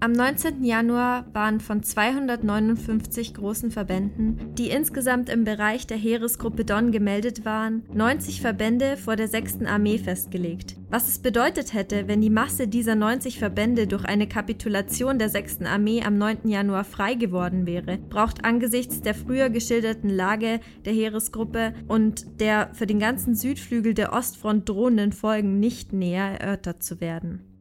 am 0.00 0.12
19. 0.12 0.64
Januar 0.64 1.26
waren 1.32 1.60
von 1.60 1.82
259 1.82 3.34
großen 3.34 3.70
Verbänden, 3.70 4.54
die 4.54 4.70
insgesamt 4.70 5.28
im 5.28 5.44
Bereich 5.44 5.86
der 5.86 5.96
Heeresgruppe 5.96 6.64
Don 6.64 6.92
gemeldet 6.92 7.44
waren, 7.44 7.82
90 7.92 8.40
Verbände 8.40 8.96
vor 8.96 9.16
der 9.16 9.28
6. 9.28 9.62
Armee 9.66 9.98
festgelegt. 9.98 10.76
Was 10.90 11.08
es 11.08 11.18
bedeutet 11.18 11.74
hätte, 11.74 12.08
wenn 12.08 12.20
die 12.20 12.30
Masse 12.30 12.68
dieser 12.68 12.94
90 12.94 13.38
Verbände 13.38 13.86
durch 13.86 14.04
eine 14.04 14.28
Kapitulation 14.28 15.18
der 15.18 15.28
6. 15.28 15.62
Armee 15.62 16.02
am 16.02 16.18
9. 16.18 16.48
Januar 16.48 16.84
frei 16.84 17.14
geworden 17.14 17.66
wäre, 17.66 17.98
braucht 17.98 18.44
angesichts 18.44 19.00
der 19.00 19.14
früher 19.14 19.50
geschilderten 19.50 20.10
Lage 20.10 20.60
der 20.84 20.92
Heeresgruppe 20.92 21.74
und 21.88 22.40
der 22.40 22.70
für 22.74 22.86
den 22.86 22.98
ganzen 22.98 23.34
Südflügel 23.34 23.94
der 23.94 24.12
Ostfront 24.12 24.68
drohenden 24.68 25.12
Folgen 25.12 25.58
nicht 25.58 25.92
näher 25.92 26.40
erörtert 26.40 26.82
zu 26.82 27.00
werden. 27.00 27.53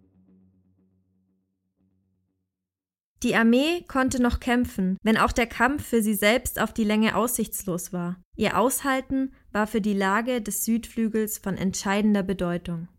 Die 3.23 3.35
Armee 3.35 3.85
konnte 3.87 4.21
noch 4.21 4.41
kämpfen, 4.41 4.97
wenn 5.01 5.17
auch 5.17 5.31
der 5.31 5.47
Kampf 5.47 5.85
für 5.85 6.01
sie 6.01 6.13
selbst 6.13 6.59
auf 6.59 6.73
die 6.73 6.83
Länge 6.83 7.15
aussichtslos 7.15 7.93
war. 7.93 8.21
Ihr 8.35 8.57
Aushalten 8.57 9.33
war 9.53 9.65
für 9.65 9.79
die 9.79 9.93
Lage 9.93 10.41
des 10.41 10.65
Südflügels 10.65 11.37
von 11.37 11.55
entscheidender 11.55 12.23
Bedeutung. 12.23 12.89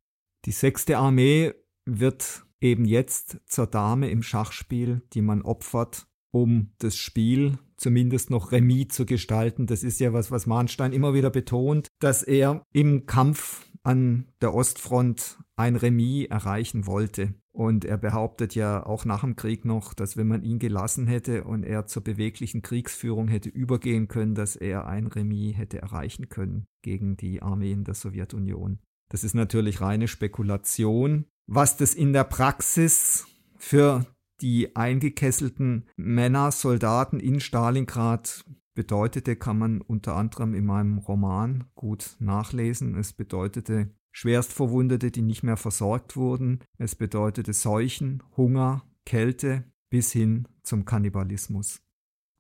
Die 0.47 0.53
sechste 0.53 0.97
Armee 0.97 1.53
wird 1.85 2.47
eben 2.63 2.87
jetzt 2.87 3.39
zur 3.47 3.67
Dame 3.67 4.09
im 4.09 4.23
Schachspiel, 4.23 5.03
die 5.13 5.21
man 5.21 5.43
opfert, 5.43 6.07
um 6.31 6.73
das 6.79 6.97
Spiel 6.97 7.59
zumindest 7.77 8.31
noch 8.31 8.51
Remis 8.51 8.89
zu 8.89 9.05
gestalten. 9.05 9.67
Das 9.67 9.83
ist 9.83 10.01
ja 10.01 10.15
was, 10.15 10.31
was 10.31 10.47
Mahnstein 10.47 10.95
immer 10.95 11.13
wieder 11.13 11.29
betont, 11.29 11.89
dass 11.99 12.23
er 12.23 12.63
im 12.73 13.05
Kampf 13.05 13.67
an 13.83 14.33
der 14.41 14.55
Ostfront 14.55 15.39
ein 15.57 15.77
Remis 15.77 16.29
erreichen 16.31 16.87
wollte. 16.87 17.35
Und 17.57 17.85
er 17.85 17.99
behauptet 17.99 18.57
ja 18.57 18.85
auch 18.85 19.05
nach 19.05 19.21
dem 19.21 19.37
Krieg 19.37 19.65
noch, 19.65 19.95
dass 19.95 20.17
wenn 20.17 20.27
man 20.27 20.43
ihn 20.43 20.59
gelassen 20.59 21.07
hätte 21.07 21.45
und 21.45 21.63
er 21.63 21.87
zur 21.87 22.03
beweglichen 22.03 22.63
Kriegsführung 22.63 23.29
hätte 23.29 23.49
übergehen 23.49 24.09
können, 24.09 24.35
dass 24.35 24.57
er 24.57 24.89
ein 24.89 25.07
Remis 25.07 25.57
hätte 25.57 25.81
erreichen 25.81 26.29
können 26.29 26.67
gegen 26.83 27.17
die 27.17 27.43
Armeen 27.43 27.85
der 27.85 27.95
Sowjetunion. 27.95 28.81
Das 29.09 29.23
ist 29.23 29.35
natürlich 29.35 29.81
reine 29.81 30.09
Spekulation. 30.09 31.27
Was 31.47 31.77
das 31.77 31.95
in 31.95 32.13
der 32.13 32.25
Praxis 32.25 33.27
für 33.57 34.05
die 34.41 34.75
eingekesselten 34.75 35.87
Männer, 35.97 36.51
Soldaten 36.51 37.21
in 37.21 37.39
Stalingrad 37.39 38.45
bedeutete, 38.75 39.37
kann 39.37 39.59
man 39.59 39.81
unter 39.81 40.17
anderem 40.17 40.55
in 40.55 40.67
meinem 40.67 40.99
Roman 40.99 41.65
gut 41.77 42.17
nachlesen. 42.19 42.97
Es 42.97 43.13
bedeutete 43.13 43.91
Schwerstverwundete, 44.15 45.11
die 45.11 45.23
nicht 45.23 45.43
mehr 45.43 45.57
versorgt 45.57 46.17
wurden. 46.17 46.61
Es 46.79 46.95
bedeutete 46.95 47.53
Seuchen, 47.53 48.23
Hunger, 48.37 48.85
Kälte 49.05 49.65
bis 49.91 50.13
hin 50.13 50.49
zum 50.63 50.85
Kannibalismus. 50.85 51.83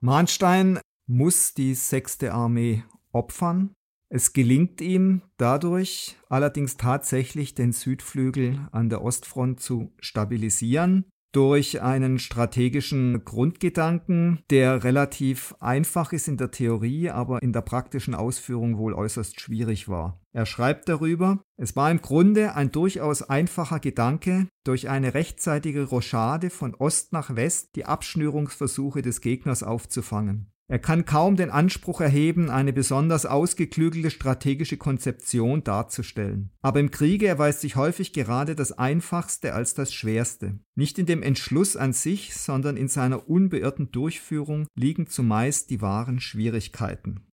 Mahnstein 0.00 0.78
muss 1.07 1.52
die 1.52 1.75
sechste 1.75 2.33
Armee 2.33 2.85
opfern. 3.12 3.75
Es 4.09 4.33
gelingt 4.33 4.81
ihm 4.81 5.23
dadurch 5.37 6.16
allerdings 6.28 6.76
tatsächlich 6.76 7.54
den 7.54 7.73
Südflügel 7.73 8.69
an 8.71 8.88
der 8.88 9.02
Ostfront 9.02 9.61
zu 9.61 9.93
stabilisieren 9.99 11.04
durch 11.35 11.83
einen 11.83 12.19
strategischen 12.19 13.25
Grundgedanken, 13.25 14.41
der 14.50 14.85
relativ 14.85 15.55
einfach 15.59 16.12
ist 16.12 16.29
in 16.29 16.37
der 16.37 16.53
Theorie, 16.53 17.11
aber 17.11 17.43
in 17.43 17.53
der 17.53 17.62
praktischen 17.62 18.14
Ausführung 18.14 18.79
wohl 18.79 18.95
äußerst 18.95 19.41
schwierig 19.41 19.88
war. 19.88 20.21
Er 20.33 20.47
schreibt 20.47 20.88
darüber, 20.88 21.43
es 21.57 21.76
war 21.76 21.91
im 21.91 22.00
Grunde 22.00 22.55
ein 22.55 22.71
durchaus 22.71 23.23
einfacher 23.23 23.81
Gedanke, 23.81 24.49
durch 24.64 24.88
eine 24.88 25.14
rechtzeitige 25.14 25.85
Rochade 25.85 26.50
von 26.50 26.75
Ost 26.75 27.12
nach 27.12 27.35
West 27.35 27.76
die 27.76 27.85
Abschnürungsversuche 27.85 29.03
des 29.03 29.21
Gegners 29.21 29.62
aufzufangen. 29.62 30.53
Er 30.66 30.78
kann 30.78 31.04
kaum 31.04 31.37
den 31.37 31.50
Anspruch 31.50 32.00
erheben, 32.00 32.49
eine 32.49 32.73
besonders 32.73 33.26
ausgeklügelte 33.26 34.11
strategische 34.11 34.78
Konzeption 34.78 35.62
darzustellen. 35.62 36.50
Aber 36.62 36.80
im 36.80 36.90
Kriege 36.90 37.26
erweist 37.26 37.61
sich 37.61 37.76
häufig 37.76 38.14
gerade 38.14 38.54
das 38.54 38.73
Einfachste 38.73 39.52
als 39.52 39.75
das 39.75 39.92
Schwerste. 39.92 40.59
Nicht 40.75 40.99
in 40.99 41.04
dem 41.04 41.23
Entschluss 41.23 41.76
an 41.76 41.92
sich, 41.92 42.35
sondern 42.35 42.78
in 42.78 42.88
seiner 42.88 43.28
unbeirrten 43.28 43.92
Durchführung 43.92 44.66
liegen 44.75 45.06
zumeist 45.06 45.68
die 45.68 45.83
wahren 45.83 46.18
Schwierigkeiten. 46.18 47.26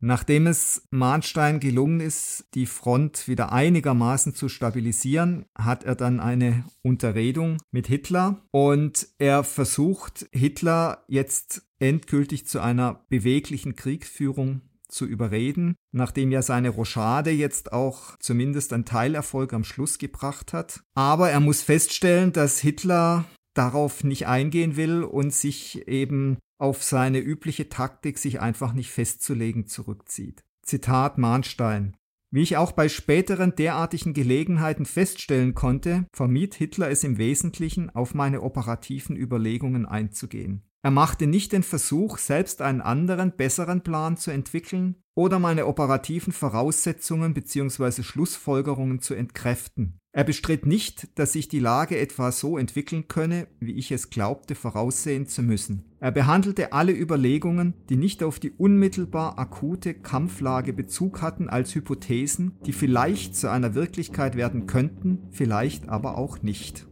Nachdem 0.00 0.46
es 0.46 0.86
Mahnstein 0.90 1.58
gelungen 1.58 1.98
ist, 2.00 2.44
die 2.54 2.66
Front 2.66 3.26
wieder 3.26 3.50
einigermaßen 3.50 4.32
zu 4.32 4.48
stabilisieren, 4.48 5.44
hat 5.56 5.82
er 5.82 5.96
dann 5.96 6.20
eine 6.20 6.64
Unterredung 6.82 7.58
mit 7.72 7.88
Hitler 7.88 8.44
und 8.52 9.08
er 9.18 9.42
versucht 9.42 10.28
Hitler 10.32 11.04
jetzt 11.08 11.67
endgültig 11.78 12.46
zu 12.46 12.60
einer 12.60 13.04
beweglichen 13.08 13.76
Kriegsführung 13.76 14.62
zu 14.88 15.04
überreden, 15.04 15.74
nachdem 15.92 16.30
ja 16.30 16.42
seine 16.42 16.70
Rochade 16.70 17.30
jetzt 17.30 17.72
auch 17.72 18.16
zumindest 18.18 18.72
einen 18.72 18.84
Teilerfolg 18.84 19.52
am 19.52 19.64
Schluss 19.64 19.98
gebracht 19.98 20.52
hat. 20.52 20.80
Aber 20.94 21.30
er 21.30 21.40
muss 21.40 21.62
feststellen, 21.62 22.32
dass 22.32 22.58
Hitler 22.58 23.26
darauf 23.54 24.04
nicht 24.04 24.26
eingehen 24.26 24.76
will 24.76 25.02
und 25.02 25.32
sich 25.32 25.86
eben 25.88 26.38
auf 26.58 26.82
seine 26.82 27.20
übliche 27.20 27.68
Taktik, 27.68 28.18
sich 28.18 28.40
einfach 28.40 28.72
nicht 28.72 28.90
festzulegen, 28.90 29.66
zurückzieht. 29.66 30.42
Zitat 30.62 31.18
Mahnstein. 31.18 31.96
Wie 32.30 32.42
ich 32.42 32.58
auch 32.58 32.72
bei 32.72 32.90
späteren 32.90 33.54
derartigen 33.54 34.12
Gelegenheiten 34.12 34.84
feststellen 34.84 35.54
konnte, 35.54 36.06
vermied 36.12 36.54
Hitler 36.54 36.90
es 36.90 37.02
im 37.02 37.16
Wesentlichen, 37.16 37.88
auf 37.90 38.12
meine 38.12 38.42
operativen 38.42 39.16
Überlegungen 39.16 39.86
einzugehen. 39.86 40.67
Er 40.82 40.92
machte 40.92 41.26
nicht 41.26 41.52
den 41.52 41.64
Versuch, 41.64 42.18
selbst 42.18 42.62
einen 42.62 42.80
anderen, 42.80 43.32
besseren 43.32 43.82
Plan 43.82 44.16
zu 44.16 44.30
entwickeln 44.30 44.94
oder 45.16 45.40
meine 45.40 45.66
operativen 45.66 46.32
Voraussetzungen 46.32 47.34
bzw. 47.34 48.04
Schlussfolgerungen 48.04 49.00
zu 49.00 49.14
entkräften. 49.14 49.98
Er 50.12 50.22
bestritt 50.22 50.66
nicht, 50.66 51.18
dass 51.18 51.32
sich 51.32 51.48
die 51.48 51.58
Lage 51.58 51.98
etwa 51.98 52.30
so 52.30 52.56
entwickeln 52.56 53.08
könne, 53.08 53.48
wie 53.58 53.72
ich 53.72 53.90
es 53.90 54.10
glaubte 54.10 54.54
voraussehen 54.54 55.26
zu 55.26 55.42
müssen. 55.42 55.84
Er 55.98 56.12
behandelte 56.12 56.72
alle 56.72 56.92
Überlegungen, 56.92 57.74
die 57.88 57.96
nicht 57.96 58.22
auf 58.22 58.38
die 58.38 58.52
unmittelbar 58.52 59.38
akute 59.38 59.94
Kampflage 59.94 60.72
Bezug 60.72 61.22
hatten, 61.22 61.48
als 61.48 61.74
Hypothesen, 61.74 62.56
die 62.64 62.72
vielleicht 62.72 63.34
zu 63.34 63.50
einer 63.50 63.74
Wirklichkeit 63.74 64.36
werden 64.36 64.66
könnten, 64.66 65.28
vielleicht 65.32 65.88
aber 65.88 66.16
auch 66.16 66.40
nicht. 66.42 66.86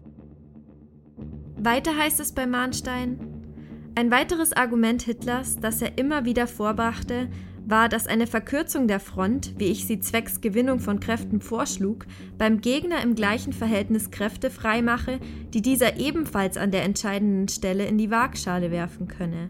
Weiter 1.57 1.97
heißt 1.97 2.21
es 2.21 2.33
bei 2.33 2.47
Mahnstein, 2.47 3.36
Ein 3.99 4.11
weiteres 4.11 4.53
Argument 4.53 5.01
Hitlers, 5.01 5.57
das 5.57 5.81
er 5.81 5.97
immer 5.97 6.27
wieder 6.27 6.47
vorbrachte, 6.47 7.31
war, 7.65 7.89
dass 7.89 8.07
eine 8.07 8.27
Verkürzung 8.27 8.89
der 8.89 9.01
Front, 9.01 9.55
wie 9.57 9.69
ich 9.69 9.87
sie 9.87 10.01
zwecks 10.01 10.43
Gewinnung 10.43 10.81
von 10.81 11.01
Kräften 11.01 11.41
vorschlug, 11.41 12.05
beim 12.37 12.61
Gegner 12.61 13.03
im 13.03 13.15
gleichen 13.15 13.55
Verhältnis 13.55 14.11
Kräfte 14.11 14.51
freimache, 14.51 15.19
die 15.55 15.63
dieser 15.63 15.97
ebenfalls 15.97 16.59
an 16.59 16.73
der 16.73 16.85
entscheidenden 16.85 17.49
Stelle 17.49 17.87
in 17.87 17.97
die 17.97 18.11
Waagschale 18.11 18.71
werfen 18.71 19.09
könne. 19.09 19.49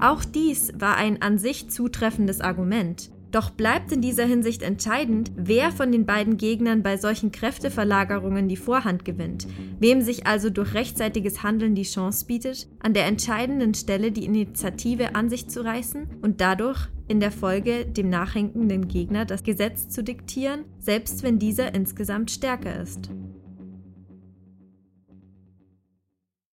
Auch 0.00 0.24
dies 0.24 0.72
war 0.76 0.96
ein 0.96 1.22
an 1.22 1.38
sich 1.38 1.70
zutreffendes 1.70 2.40
Argument, 2.40 3.12
doch 3.30 3.50
bleibt 3.50 3.92
in 3.92 4.00
dieser 4.00 4.24
Hinsicht 4.24 4.62
entscheidend, 4.62 5.32
wer 5.36 5.72
von 5.72 5.92
den 5.92 6.06
beiden 6.06 6.36
Gegnern 6.36 6.82
bei 6.82 6.96
solchen 6.96 7.32
Kräfteverlagerungen 7.32 8.48
die 8.48 8.56
Vorhand 8.56 9.04
gewinnt, 9.04 9.46
wem 9.78 10.02
sich 10.02 10.26
also 10.26 10.50
durch 10.50 10.74
rechtzeitiges 10.74 11.42
Handeln 11.42 11.74
die 11.74 11.82
Chance 11.82 12.26
bietet, 12.26 12.68
an 12.80 12.94
der 12.94 13.06
entscheidenden 13.06 13.74
Stelle 13.74 14.12
die 14.12 14.24
Initiative 14.24 15.14
an 15.14 15.28
sich 15.28 15.48
zu 15.48 15.64
reißen 15.64 16.06
und 16.22 16.40
dadurch 16.40 16.88
in 17.08 17.20
der 17.20 17.32
Folge 17.32 17.86
dem 17.86 18.08
nachhängenden 18.08 18.88
Gegner 18.88 19.24
das 19.24 19.42
Gesetz 19.42 19.88
zu 19.88 20.02
diktieren, 20.02 20.64
selbst 20.78 21.22
wenn 21.22 21.38
dieser 21.38 21.74
insgesamt 21.74 22.30
stärker 22.30 22.80
ist. 22.80 23.10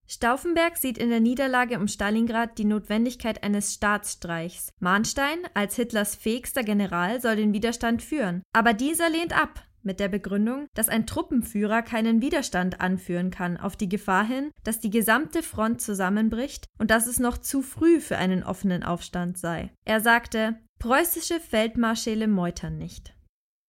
Stauffenberg 0.06 0.76
sieht 0.76 0.98
in 0.98 1.10
der 1.10 1.20
Niederlage 1.20 1.78
um 1.78 1.88
Stalingrad 1.88 2.58
die 2.58 2.64
Notwendigkeit 2.64 3.42
eines 3.42 3.74
Staatsstreichs. 3.74 4.72
Mahnstein, 4.80 5.38
als 5.54 5.76
Hitlers 5.76 6.14
fähigster 6.14 6.62
General, 6.62 7.20
soll 7.20 7.36
den 7.36 7.52
Widerstand 7.52 8.02
führen. 8.02 8.42
Aber 8.52 8.74
dieser 8.74 9.08
lehnt 9.08 9.36
ab, 9.36 9.64
mit 9.84 10.00
der 10.00 10.08
Begründung, 10.08 10.66
dass 10.74 10.88
ein 10.88 11.06
Truppenführer 11.06 11.82
keinen 11.82 12.22
Widerstand 12.22 12.80
anführen 12.80 13.30
kann, 13.30 13.56
auf 13.56 13.76
die 13.76 13.88
Gefahr 13.88 14.26
hin, 14.26 14.50
dass 14.64 14.80
die 14.80 14.90
gesamte 14.90 15.42
Front 15.42 15.80
zusammenbricht 15.80 16.66
und 16.78 16.90
dass 16.90 17.06
es 17.06 17.20
noch 17.20 17.38
zu 17.38 17.62
früh 17.62 18.00
für 18.00 18.16
einen 18.16 18.42
offenen 18.42 18.82
Aufstand 18.82 19.38
sei. 19.38 19.70
Er 19.84 20.00
sagte, 20.00 20.56
preußische 20.78 21.40
Feldmarschäle 21.40 22.28
meutern 22.28 22.78
nicht. 22.78 23.13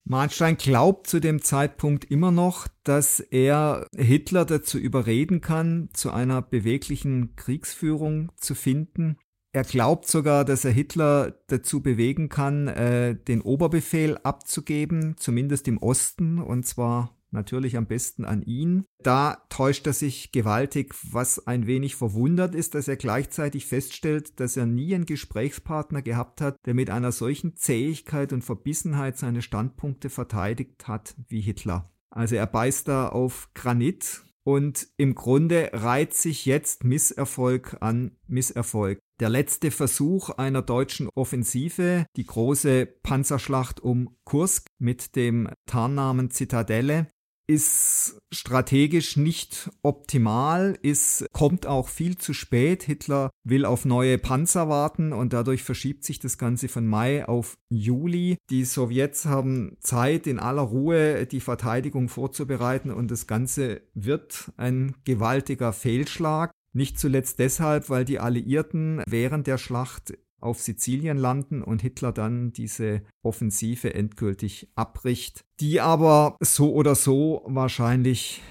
Mahnstein 0.07 0.57
glaubt 0.57 1.07
zu 1.07 1.19
dem 1.19 1.41
Zeitpunkt 1.41 2.05
immer 2.05 2.29
noch, 2.29 2.67
dass 2.83 3.19
er 3.19 3.87
Hitler 3.95 4.45
dazu 4.45 4.77
überreden 4.77 5.41
kann, 5.41 5.89
zu 5.93 6.11
einer 6.11 6.43
beweglichen 6.43 7.35
Kriegsführung 7.35 8.31
zu 8.35 8.53
finden. 8.53 9.17
Er 9.51 9.63
glaubt 9.63 10.05
sogar, 10.05 10.45
dass 10.45 10.63
er 10.63 10.71
Hitler 10.71 11.39
dazu 11.47 11.81
bewegen 11.81 12.29
kann, 12.29 12.67
äh, 12.67 13.15
den 13.15 13.41
Oberbefehl 13.41 14.19
abzugeben, 14.21 15.15
zumindest 15.17 15.67
im 15.67 15.79
Osten, 15.79 16.39
und 16.39 16.67
zwar 16.67 17.14
natürlich 17.35 17.77
am 17.77 17.85
besten 17.85 18.25
an 18.25 18.41
ihn. 18.41 18.85
Da 19.03 19.43
täuscht 19.49 19.85
er 19.85 19.93
sich 19.93 20.31
gewaltig, 20.31 20.95
was 21.11 21.45
ein 21.45 21.67
wenig 21.67 21.95
verwundert 21.95 22.55
ist, 22.55 22.73
dass 22.73 22.87
er 22.87 22.95
gleichzeitig 22.95 23.65
feststellt, 23.65 24.39
dass 24.39 24.57
er 24.57 24.65
nie 24.65 24.95
einen 24.95 25.05
Gesprächspartner 25.05 26.01
gehabt 26.01 26.41
hat, 26.41 26.57
der 26.65 26.73
mit 26.73 26.89
einer 26.89 27.11
solchen 27.11 27.55
Zähigkeit 27.55 28.33
und 28.33 28.43
Verbissenheit 28.43 29.17
seine 29.17 29.41
Standpunkte 29.41 30.09
verteidigt 30.09 30.87
hat 30.87 31.15
wie 31.27 31.41
Hitler. 31.41 31.91
Also 32.09 32.35
er 32.35 32.47
beißt 32.47 32.87
da 32.87 33.09
auf 33.09 33.49
Granit 33.53 34.23
und 34.43 34.87
im 34.97 35.15
Grunde 35.15 35.71
reiht 35.73 36.13
sich 36.13 36.45
jetzt 36.45 36.83
Misserfolg 36.83 37.77
an 37.81 38.11
Misserfolg. 38.27 38.99
Der 39.19 39.29
letzte 39.29 39.71
Versuch 39.71 40.29
einer 40.29 40.61
deutschen 40.61 41.09
Offensive, 41.15 42.05
die 42.15 42.25
große 42.25 42.85
Panzerschlacht 42.85 43.79
um 43.79 44.17
Kursk 44.23 44.67
mit 44.77 45.15
dem 45.15 45.49
Tarnnamen 45.65 46.31
Zitadelle, 46.31 47.07
ist 47.47 48.19
strategisch 48.33 49.17
nicht 49.17 49.69
optimal, 49.81 50.77
ist, 50.81 51.25
kommt 51.31 51.67
auch 51.67 51.87
viel 51.87 52.17
zu 52.17 52.33
spät. 52.33 52.83
Hitler 52.83 53.29
will 53.43 53.65
auf 53.65 53.85
neue 53.85 54.17
Panzer 54.17 54.69
warten 54.69 55.13
und 55.13 55.33
dadurch 55.33 55.63
verschiebt 55.63 56.03
sich 56.03 56.19
das 56.19 56.37
Ganze 56.37 56.67
von 56.67 56.87
Mai 56.87 57.25
auf 57.27 57.57
Juli. 57.69 58.37
Die 58.49 58.65
Sowjets 58.65 59.25
haben 59.25 59.77
Zeit, 59.79 60.27
in 60.27 60.39
aller 60.39 60.63
Ruhe 60.63 61.25
die 61.25 61.39
Verteidigung 61.39 62.09
vorzubereiten 62.09 62.91
und 62.91 63.11
das 63.11 63.27
Ganze 63.27 63.81
wird 63.93 64.51
ein 64.57 64.95
gewaltiger 65.03 65.73
Fehlschlag. 65.73 66.51
Nicht 66.73 66.99
zuletzt 66.99 67.39
deshalb, 67.39 67.89
weil 67.89 68.03
die 68.03 68.19
Alliierten 68.19 69.01
während 69.07 69.47
der 69.47 69.57
Schlacht 69.57 70.13
auf 70.45 70.61
Sizilien 70.61 71.17
landen 71.17 71.61
und 71.61 71.81
Hitler 71.81 72.11
dann 72.11 72.53
diese 72.53 73.01
Offensive 73.23 73.93
endgültig 73.93 74.69
abbricht, 74.75 75.43
die 75.59 75.81
aber 75.81 76.37
so 76.39 76.73
oder 76.73 76.95
so 76.95 77.43
wahrscheinlich 77.45 78.41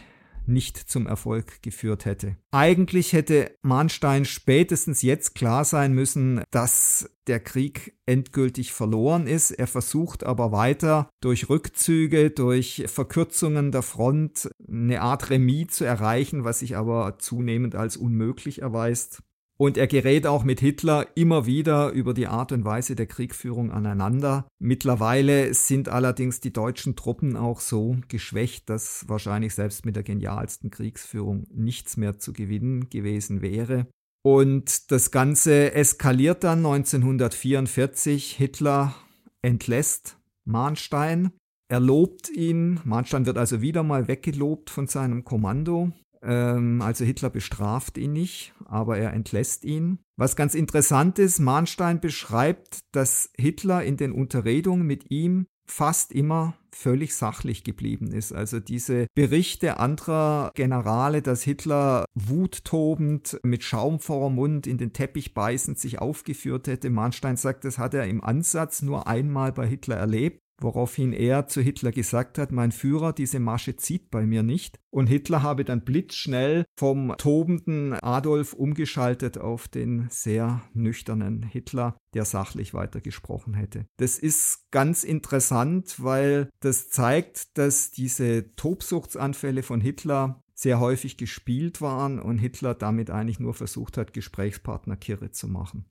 nicht 0.46 0.76
zum 0.76 1.06
Erfolg 1.06 1.62
geführt 1.62 2.04
hätte. 2.04 2.36
Eigentlich 2.50 3.12
hätte 3.12 3.56
Mahnstein 3.62 4.24
spätestens 4.24 5.02
jetzt 5.02 5.34
klar 5.34 5.64
sein 5.64 5.92
müssen, 5.92 6.42
dass 6.50 7.10
der 7.26 7.40
Krieg 7.40 7.94
endgültig 8.06 8.72
verloren 8.72 9.26
ist. 9.26 9.50
Er 9.50 9.66
versucht 9.66 10.24
aber 10.24 10.52
weiter 10.52 11.08
durch 11.20 11.48
Rückzüge, 11.48 12.30
durch 12.30 12.84
Verkürzungen 12.86 13.72
der 13.72 13.82
Front 13.82 14.50
eine 14.68 15.00
Art 15.00 15.30
Remis 15.30 15.68
zu 15.68 15.84
erreichen, 15.84 16.44
was 16.44 16.58
sich 16.58 16.76
aber 16.76 17.18
zunehmend 17.18 17.74
als 17.74 17.96
unmöglich 17.96 18.60
erweist. 18.60 19.22
Und 19.56 19.78
er 19.78 19.86
gerät 19.86 20.26
auch 20.26 20.42
mit 20.42 20.58
Hitler 20.58 21.06
immer 21.14 21.46
wieder 21.46 21.90
über 21.90 22.12
die 22.12 22.26
Art 22.26 22.50
und 22.50 22.64
Weise 22.64 22.96
der 22.96 23.06
Kriegführung 23.06 23.70
aneinander. 23.70 24.48
Mittlerweile 24.58 25.54
sind 25.54 25.88
allerdings 25.88 26.40
die 26.40 26.52
deutschen 26.52 26.96
Truppen 26.96 27.36
auch 27.36 27.60
so 27.60 27.96
geschwächt, 28.08 28.68
dass 28.68 29.08
wahrscheinlich 29.08 29.54
selbst 29.54 29.86
mit 29.86 29.94
der 29.94 30.02
genialsten 30.02 30.70
Kriegsführung 30.70 31.46
nichts 31.54 31.96
mehr 31.96 32.18
zu 32.18 32.32
gewinnen 32.32 32.90
gewesen 32.90 33.42
wäre. 33.42 33.86
Und 34.26 34.90
das 34.90 35.10
Ganze 35.10 35.72
eskaliert 35.72 36.42
dann 36.44 36.58
1944. 36.66 38.32
Hitler 38.32 38.94
entlässt 39.42 40.16
Mahnstein. 40.44 41.30
Er 41.68 41.80
lobt 41.80 42.30
ihn. 42.30 42.80
Mahnstein 42.84 43.26
wird 43.26 43.38
also 43.38 43.60
wieder 43.60 43.82
mal 43.82 44.08
weggelobt 44.08 44.70
von 44.70 44.86
seinem 44.86 45.24
Kommando. 45.24 45.92
Ähm, 46.24 46.80
also 46.82 47.04
Hitler 47.04 47.30
bestraft 47.30 47.98
ihn 47.98 48.12
nicht, 48.12 48.54
aber 48.64 48.98
er 48.98 49.12
entlässt 49.12 49.64
ihn. 49.64 49.98
Was 50.16 50.36
ganz 50.36 50.54
interessant 50.54 51.18
ist, 51.18 51.38
Mahnstein 51.38 52.00
beschreibt, 52.00 52.80
dass 52.92 53.30
Hitler 53.36 53.82
in 53.84 53.96
den 53.96 54.12
Unterredungen 54.12 54.86
mit 54.86 55.10
ihm 55.10 55.46
fast 55.66 56.12
immer 56.12 56.54
völlig 56.72 57.14
sachlich 57.14 57.64
geblieben 57.64 58.12
ist. 58.12 58.32
Also 58.32 58.60
diese 58.60 59.06
Berichte 59.14 59.78
anderer 59.78 60.50
Generale, 60.54 61.22
dass 61.22 61.42
Hitler 61.42 62.04
wuttobend 62.14 63.38
mit 63.42 63.62
Schaum 63.62 64.00
vor 64.00 64.28
dem 64.28 64.34
Mund 64.34 64.66
in 64.66 64.78
den 64.78 64.92
Teppich 64.92 65.34
beißend 65.34 65.78
sich 65.78 66.00
aufgeführt 66.00 66.66
hätte. 66.66 66.90
Mahnstein 66.90 67.36
sagt, 67.36 67.64
das 67.64 67.78
hat 67.78 67.94
er 67.94 68.06
im 68.06 68.22
Ansatz 68.22 68.82
nur 68.82 69.06
einmal 69.06 69.52
bei 69.52 69.66
Hitler 69.66 69.96
erlebt 69.96 70.43
woraufhin 70.60 71.12
er 71.12 71.46
zu 71.46 71.60
Hitler 71.60 71.92
gesagt 71.92 72.38
hat, 72.38 72.52
mein 72.52 72.72
Führer, 72.72 73.12
diese 73.12 73.40
Masche 73.40 73.76
zieht 73.76 74.10
bei 74.10 74.26
mir 74.26 74.42
nicht. 74.42 74.78
Und 74.90 75.08
Hitler 75.08 75.42
habe 75.42 75.64
dann 75.64 75.84
blitzschnell 75.84 76.64
vom 76.78 77.14
tobenden 77.18 77.94
Adolf 77.94 78.52
umgeschaltet 78.52 79.38
auf 79.38 79.68
den 79.68 80.06
sehr 80.10 80.62
nüchternen 80.72 81.42
Hitler, 81.42 81.96
der 82.14 82.24
sachlich 82.24 82.74
weitergesprochen 82.74 83.54
hätte. 83.54 83.86
Das 83.96 84.18
ist 84.18 84.70
ganz 84.70 85.04
interessant, 85.04 85.96
weil 85.98 86.48
das 86.60 86.90
zeigt, 86.90 87.58
dass 87.58 87.90
diese 87.90 88.54
Tobsuchtsanfälle 88.54 89.62
von 89.62 89.80
Hitler 89.80 90.40
sehr 90.54 90.78
häufig 90.78 91.16
gespielt 91.16 91.80
waren 91.80 92.20
und 92.20 92.38
Hitler 92.38 92.74
damit 92.74 93.10
eigentlich 93.10 93.40
nur 93.40 93.54
versucht 93.54 93.98
hat, 93.98 94.12
Gesprächspartner 94.12 94.96
Kirre 94.96 95.32
zu 95.32 95.48
machen. 95.48 95.86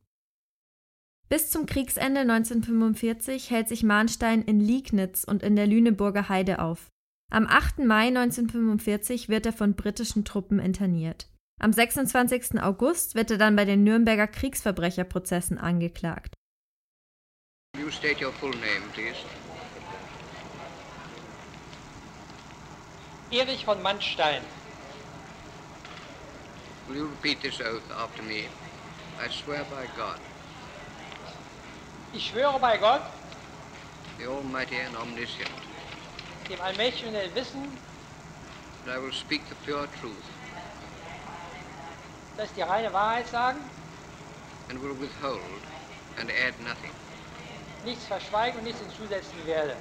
Bis 1.34 1.50
zum 1.50 1.66
Kriegsende 1.66 2.20
1945 2.20 3.50
hält 3.50 3.68
sich 3.68 3.82
Mahnstein 3.82 4.44
in 4.44 4.60
Liegnitz 4.60 5.24
und 5.24 5.42
in 5.42 5.56
der 5.56 5.66
Lüneburger 5.66 6.30
Heide 6.30 6.60
auf. 6.60 6.92
Am 7.32 7.48
8. 7.48 7.80
Mai 7.80 8.10
1945 8.10 9.30
wird 9.30 9.48
er 9.48 9.54
von 9.54 9.74
britischen 9.74 10.26
Truppen 10.26 10.60
interniert. 10.60 11.28
Am 11.60 11.74
26. 11.74 12.62
August 12.62 13.16
wird 13.16 13.32
er 13.32 13.40
dann 13.40 13.56
bei 13.56 13.66
den 13.66 13.84
Nürnberger 13.84 14.28
Kriegsverbrecherprozessen 14.28 15.58
angeklagt. 15.58 16.36
You 17.80 17.90
state 17.90 18.24
your 18.24 18.32
full 18.34 18.52
name, 18.52 18.86
please. 18.94 19.18
Erich 23.32 23.66
von 23.66 23.82
Mannstein. 23.82 24.44
Will 26.88 26.98
you 26.98 27.08
repeat 27.08 27.42
this 27.42 27.60
oath 27.60 27.90
after 27.98 28.22
me? 28.22 28.44
I 29.20 29.32
swear 29.32 29.64
by 29.72 29.88
God. 29.98 30.20
Ich 32.16 32.30
schwöre 32.30 32.60
bei 32.60 32.78
Gott, 32.78 33.02
the 34.20 34.28
Almighty 34.28 34.80
and 34.80 34.96
Omniscient, 34.96 35.50
dem 36.48 36.62
allmächtigen 36.62 37.16
Wissen, 37.34 37.76
that 38.86 38.96
I 38.96 39.02
will 39.02 39.12
speak 39.12 39.42
the 39.50 39.56
pure 39.66 39.88
truth, 40.00 40.14
dass 42.38 42.50
ich 42.50 42.56
die 42.56 42.62
reine 42.62 42.94
Wahrheit 42.94 43.28
sagen, 43.28 43.60
and 44.70 44.80
will 44.80 44.96
withhold 45.00 45.42
and 46.20 46.30
add 46.30 46.54
nothing. 46.62 46.92
nichts 47.84 48.06
verschweigen 48.06 48.60
und 48.60 48.66
nichts 48.66 48.80
hinzusetzen 48.80 49.46
werde. 49.48 49.76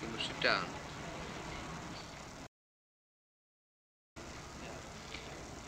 You 0.00 0.08
must 0.12 0.26
sit 0.26 0.44
down. 0.44 0.62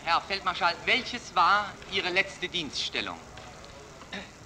Herr 0.05 0.21
Feldmarschall, 0.21 0.77
welches 0.85 1.35
war 1.35 1.73
Ihre 1.91 2.11
letzte 2.11 2.49
Dienststellung? 2.49 3.19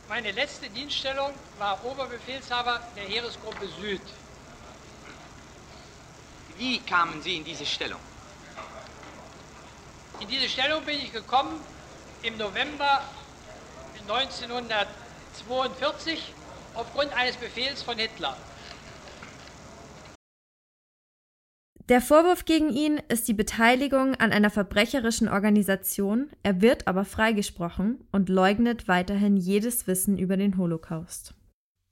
Meine 0.08 0.32
letzte 0.32 0.68
Dienststellung 0.70 1.34
war 1.58 1.84
Oberbefehlshaber 1.84 2.80
der 2.96 3.04
Heeresgruppe 3.04 3.68
Süd. 3.78 4.00
Wie 6.56 6.80
kamen 6.80 7.20
Sie 7.20 7.36
in 7.36 7.44
diese 7.44 7.66
Stellung? 7.66 8.00
In 10.20 10.28
diese 10.28 10.48
Stellung 10.48 10.82
bin 10.86 10.98
ich 10.98 11.12
gekommen 11.12 11.62
im 12.22 12.38
November 12.38 13.04
1942 14.00 16.32
aufgrund 16.72 17.12
eines 17.12 17.36
Befehls 17.36 17.82
von 17.82 17.98
Hitler. 17.98 18.34
Der 21.88 22.02
Vorwurf 22.02 22.44
gegen 22.44 22.68
ihn 22.68 23.00
ist 23.08 23.28
die 23.28 23.34
Beteiligung 23.34 24.14
an 24.16 24.30
einer 24.30 24.50
verbrecherischen 24.50 25.26
Organisation, 25.26 26.28
er 26.42 26.60
wird 26.60 26.86
aber 26.86 27.06
freigesprochen 27.06 28.04
und 28.12 28.28
leugnet 28.28 28.88
weiterhin 28.88 29.38
jedes 29.38 29.86
Wissen 29.86 30.18
über 30.18 30.36
den 30.36 30.58
Holocaust. 30.58 31.34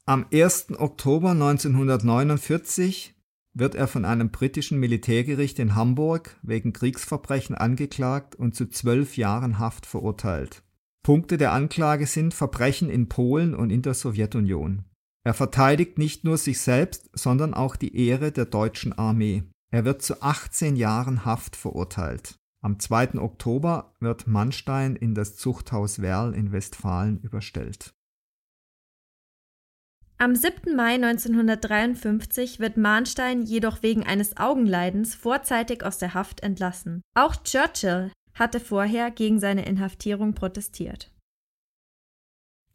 Am 0.05 0.27
1. 0.31 0.79
Oktober 0.79 1.31
1949 1.31 3.15
wird 3.55 3.75
er 3.75 3.89
von 3.89 4.05
einem 4.05 4.31
britischen 4.31 4.79
Militärgericht 4.79 5.59
in 5.59 5.75
Hamburg 5.75 6.37
wegen 6.43 6.75
Kriegsverbrechen 6.75 7.55
angeklagt 7.57 8.37
und 8.37 8.55
zu 8.55 8.67
zwölf 8.69 9.17
Jahren 9.17 9.59
Haft 9.59 9.87
verurteilt. 9.87 10.63
Punkte 11.03 11.39
der 11.39 11.53
Anklage 11.53 12.07
sind 12.07 12.35
Verbrechen 12.35 12.91
in 12.91 13.09
Polen 13.09 13.55
und 13.55 13.71
in 13.71 13.81
der 13.81 13.95
Sowjetunion. 13.95 14.85
Er 15.25 15.33
verteidigt 15.33 15.97
nicht 15.97 16.23
nur 16.23 16.37
sich 16.37 16.61
selbst, 16.61 17.09
sondern 17.15 17.55
auch 17.55 17.77
die 17.77 17.97
Ehre 17.97 18.31
der 18.31 18.45
deutschen 18.45 18.93
Armee. 18.93 19.43
Er 19.71 19.85
wird 19.85 20.03
zu 20.03 20.23
18 20.23 20.77
Jahren 20.77 21.25
Haft 21.25 21.57
verurteilt. 21.57 22.39
Am 22.63 22.79
2. 22.79 23.15
Oktober 23.21 23.95
wird 24.01 24.27
Mannstein 24.27 24.97
in 24.97 25.15
das 25.15 25.37
Zuchthaus 25.37 26.01
Werl 26.01 26.35
in 26.35 26.53
Westfalen 26.53 27.21
überstellt. 27.21 27.95
Am 30.19 30.35
7. 30.35 30.75
Mai 30.75 30.95
1953 30.95 32.59
wird 32.59 32.79
Mahnstein 32.79 33.43
jedoch 33.43 33.83
wegen 33.83 34.03
eines 34.03 34.39
Augenleidens 34.39 35.15
vorzeitig 35.15 35.85
aus 35.85 35.99
der 35.99 36.15
Haft 36.15 36.43
entlassen. 36.43 37.03
Auch 37.15 37.37
Churchill 37.37 38.11
hatte 38.33 38.59
vorher 38.59 39.11
gegen 39.11 39.41
seine 39.41 39.67
Inhaftierung 39.67 40.33
protestiert. 40.33 41.13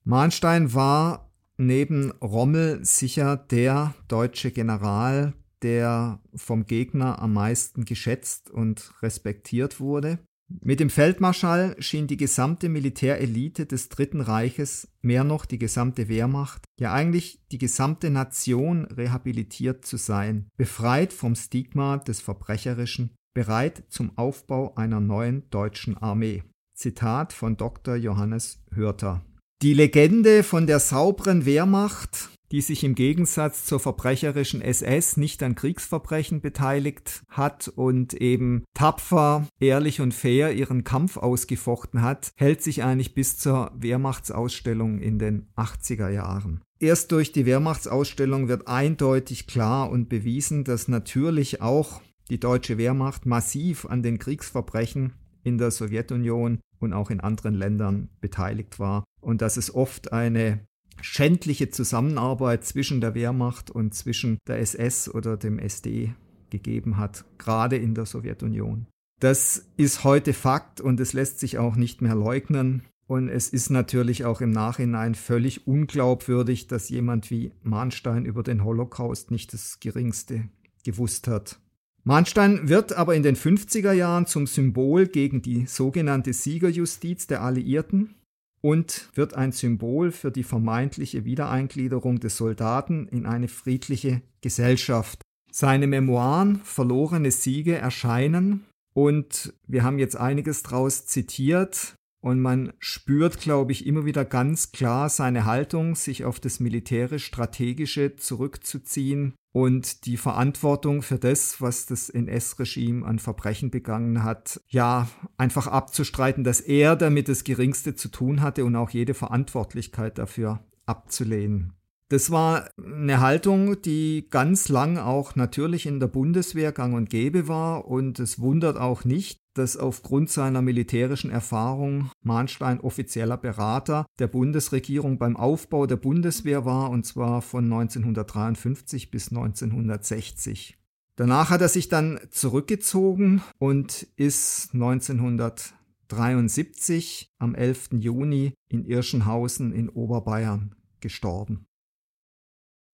Mahnstein 0.03 0.73
war 0.73 1.31
neben 1.57 2.11
Rommel 2.21 2.85
sicher 2.85 3.37
der 3.37 3.95
deutsche 4.07 4.51
General, 4.51 5.33
der 5.63 6.21
vom 6.35 6.65
Gegner 6.65 7.19
am 7.19 7.33
meisten 7.33 7.85
geschätzt 7.85 8.49
und 8.49 8.93
respektiert 9.01 9.79
wurde. 9.79 10.19
Mit 10.59 10.81
dem 10.81 10.89
Feldmarschall 10.89 11.75
schien 11.79 12.07
die 12.07 12.17
gesamte 12.17 12.67
Militärelite 12.67 13.65
des 13.65 13.87
Dritten 13.89 14.19
Reiches, 14.19 14.89
mehr 15.01 15.23
noch 15.23 15.45
die 15.45 15.59
gesamte 15.59 16.09
Wehrmacht, 16.09 16.65
ja 16.79 16.91
eigentlich 16.91 17.39
die 17.51 17.57
gesamte 17.57 18.09
Nation 18.09 18.85
rehabilitiert 18.85 19.85
zu 19.85 19.97
sein, 19.97 20.49
befreit 20.57 21.13
vom 21.13 21.35
Stigma 21.35 21.97
des 21.97 22.19
Verbrecherischen, 22.19 23.11
bereit 23.33 23.83
zum 23.89 24.17
Aufbau 24.17 24.75
einer 24.75 24.99
neuen 24.99 25.49
deutschen 25.51 25.97
Armee. 25.97 26.43
Zitat 26.75 27.31
von 27.31 27.55
Dr. 27.55 27.95
Johannes 27.95 28.63
Hörter. 28.73 29.23
Die 29.61 29.73
Legende 29.73 30.43
von 30.43 30.67
der 30.67 30.79
sauberen 30.79 31.45
Wehrmacht 31.45 32.29
die 32.51 32.61
sich 32.61 32.83
im 32.83 32.95
Gegensatz 32.95 33.65
zur 33.65 33.79
verbrecherischen 33.79 34.61
SS 34.61 35.17
nicht 35.17 35.41
an 35.41 35.55
Kriegsverbrechen 35.55 36.41
beteiligt 36.41 37.23
hat 37.29 37.69
und 37.69 38.13
eben 38.13 38.63
tapfer, 38.73 39.47
ehrlich 39.59 40.01
und 40.01 40.13
fair 40.13 40.53
ihren 40.53 40.83
Kampf 40.83 41.17
ausgefochten 41.17 42.01
hat, 42.01 42.31
hält 42.35 42.61
sich 42.61 42.83
eigentlich 42.83 43.13
bis 43.13 43.37
zur 43.37 43.71
Wehrmachtsausstellung 43.75 44.99
in 44.99 45.17
den 45.17 45.47
80er 45.55 46.09
Jahren. 46.09 46.61
Erst 46.79 47.11
durch 47.11 47.31
die 47.31 47.45
Wehrmachtsausstellung 47.45 48.47
wird 48.47 48.67
eindeutig 48.67 49.47
klar 49.47 49.89
und 49.89 50.09
bewiesen, 50.09 50.63
dass 50.63 50.87
natürlich 50.87 51.61
auch 51.61 52.01
die 52.29 52.39
deutsche 52.39 52.77
Wehrmacht 52.77 53.25
massiv 53.25 53.85
an 53.85 54.03
den 54.03 54.19
Kriegsverbrechen 54.19 55.13
in 55.43 55.57
der 55.57 55.71
Sowjetunion 55.71 56.59
und 56.79 56.93
auch 56.93 57.11
in 57.11 57.19
anderen 57.19 57.53
Ländern 57.53 58.09
beteiligt 58.19 58.79
war 58.79 59.03
und 59.21 59.41
dass 59.41 59.57
es 59.57 59.73
oft 59.73 60.11
eine 60.11 60.65
schändliche 61.01 61.69
Zusammenarbeit 61.69 62.63
zwischen 62.65 63.01
der 63.01 63.15
Wehrmacht 63.15 63.69
und 63.71 63.93
zwischen 63.93 64.37
der 64.47 64.59
SS 64.59 65.09
oder 65.09 65.37
dem 65.37 65.59
SD 65.59 66.13
gegeben 66.49 66.97
hat, 66.97 67.25
gerade 67.37 67.77
in 67.77 67.95
der 67.95 68.05
Sowjetunion. 68.05 68.87
Das 69.19 69.65
ist 69.77 70.03
heute 70.03 70.33
Fakt 70.33 70.81
und 70.81 70.99
es 70.99 71.13
lässt 71.13 71.39
sich 71.39 71.57
auch 71.57 71.75
nicht 71.75 72.01
mehr 72.01 72.15
leugnen. 72.15 72.83
Und 73.07 73.27
es 73.27 73.49
ist 73.49 73.69
natürlich 73.69 74.25
auch 74.25 74.41
im 74.41 74.51
Nachhinein 74.51 75.15
völlig 75.15 75.67
unglaubwürdig, 75.67 76.67
dass 76.67 76.89
jemand 76.89 77.29
wie 77.29 77.51
Mahnstein 77.61 78.25
über 78.25 78.41
den 78.41 78.63
Holocaust 78.63 79.31
nicht 79.31 79.53
das 79.53 79.79
geringste 79.79 80.45
gewusst 80.85 81.27
hat. 81.27 81.59
Mahnstein 82.03 82.67
wird 82.67 82.93
aber 82.93 83.13
in 83.13 83.21
den 83.21 83.35
50er 83.35 83.91
Jahren 83.91 84.25
zum 84.25 84.47
Symbol 84.47 85.07
gegen 85.07 85.41
die 85.41 85.67
sogenannte 85.67 86.33
Siegerjustiz 86.33 87.27
der 87.27 87.43
Alliierten 87.43 88.15
und 88.61 89.09
wird 89.15 89.33
ein 89.33 89.51
Symbol 89.51 90.11
für 90.11 90.31
die 90.31 90.43
vermeintliche 90.43 91.25
Wiedereingliederung 91.25 92.19
des 92.19 92.37
Soldaten 92.37 93.07
in 93.07 93.25
eine 93.25 93.47
friedliche 93.47 94.21
Gesellschaft. 94.41 95.21
Seine 95.51 95.87
Memoiren 95.87 96.61
Verlorene 96.63 97.31
Siege 97.31 97.75
erscheinen 97.75 98.65
und 98.93 99.53
wir 99.67 99.83
haben 99.83 99.99
jetzt 99.99 100.15
einiges 100.15 100.63
daraus 100.63 101.05
zitiert 101.05 101.95
und 102.21 102.39
man 102.39 102.73
spürt, 102.79 103.39
glaube 103.39 103.71
ich, 103.71 103.85
immer 103.85 104.05
wieder 104.05 104.25
ganz 104.25 104.71
klar 104.71 105.09
seine 105.09 105.45
Haltung, 105.45 105.95
sich 105.95 106.23
auf 106.23 106.39
das 106.39 106.59
militärisch-strategische 106.59 108.15
zurückzuziehen 108.15 109.33
und 109.51 110.05
die 110.05 110.17
Verantwortung 110.17 111.01
für 111.01 111.17
das, 111.17 111.59
was 111.59 111.87
das 111.87 112.09
NS-Regime 112.09 113.05
an 113.05 113.19
Verbrechen 113.19 113.71
begangen 113.71 114.23
hat, 114.23 114.61
ja, 114.67 115.09
einfach 115.37 115.67
abzustreiten, 115.67 116.43
dass 116.43 116.61
er 116.61 116.95
damit 116.95 117.27
das 117.27 117.43
Geringste 117.43 117.95
zu 117.95 118.07
tun 118.09 118.41
hatte 118.41 118.65
und 118.65 118.75
auch 118.75 118.91
jede 118.91 119.13
Verantwortlichkeit 119.13 120.17
dafür 120.17 120.63
abzulehnen. 120.85 121.73
Das 122.11 122.29
war 122.29 122.69
eine 122.77 123.21
Haltung, 123.21 123.81
die 123.81 124.27
ganz 124.29 124.67
lang 124.67 124.97
auch 124.97 125.37
natürlich 125.37 125.85
in 125.85 126.01
der 126.01 126.07
Bundeswehr 126.07 126.73
gang 126.73 126.93
und 126.93 127.09
gäbe 127.09 127.47
war 127.47 127.87
und 127.87 128.19
es 128.19 128.39
wundert 128.39 128.77
auch 128.77 129.05
nicht, 129.05 129.40
dass 129.53 129.77
aufgrund 129.77 130.29
seiner 130.29 130.61
militärischen 130.61 131.31
Erfahrung 131.31 132.11
Mahnstein 132.21 132.79
offizieller 132.79 133.37
Berater 133.37 134.05
der 134.19 134.27
Bundesregierung 134.27 135.17
beim 135.17 135.35
Aufbau 135.37 135.87
der 135.87 135.97
Bundeswehr 135.97 136.65
war, 136.65 136.89
und 136.89 137.05
zwar 137.05 137.41
von 137.41 137.65
1953 137.65 139.11
bis 139.11 139.27
1960. 139.29 140.77
Danach 141.15 141.49
hat 141.49 141.61
er 141.61 141.69
sich 141.69 141.89
dann 141.89 142.19
zurückgezogen 142.29 143.41
und 143.59 144.07
ist 144.15 144.73
1973 144.73 147.33
am 147.37 147.53
11. 147.53 147.89
Juni 147.99 148.53
in 148.69 148.85
Irschenhausen 148.85 149.73
in 149.73 149.89
Oberbayern 149.89 150.73
gestorben. 150.99 151.67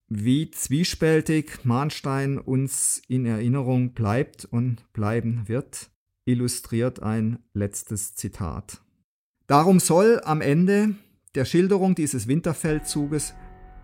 Wie 0.09 0.51
zwiespältig 0.51 1.65
Mahnstein 1.65 2.37
uns 2.37 3.01
in 3.07 3.25
Erinnerung 3.25 3.93
bleibt 3.93 4.45
und 4.45 4.91
bleiben 4.93 5.47
wird, 5.47 5.89
illustriert 6.27 7.01
ein 7.01 7.39
letztes 7.53 8.15
Zitat. 8.15 8.81
Darum 9.47 9.79
soll 9.79 10.21
am 10.25 10.41
Ende 10.41 10.95
der 11.35 11.45
Schilderung 11.45 11.95
dieses 11.95 12.27
Winterfeldzuges 12.27 13.33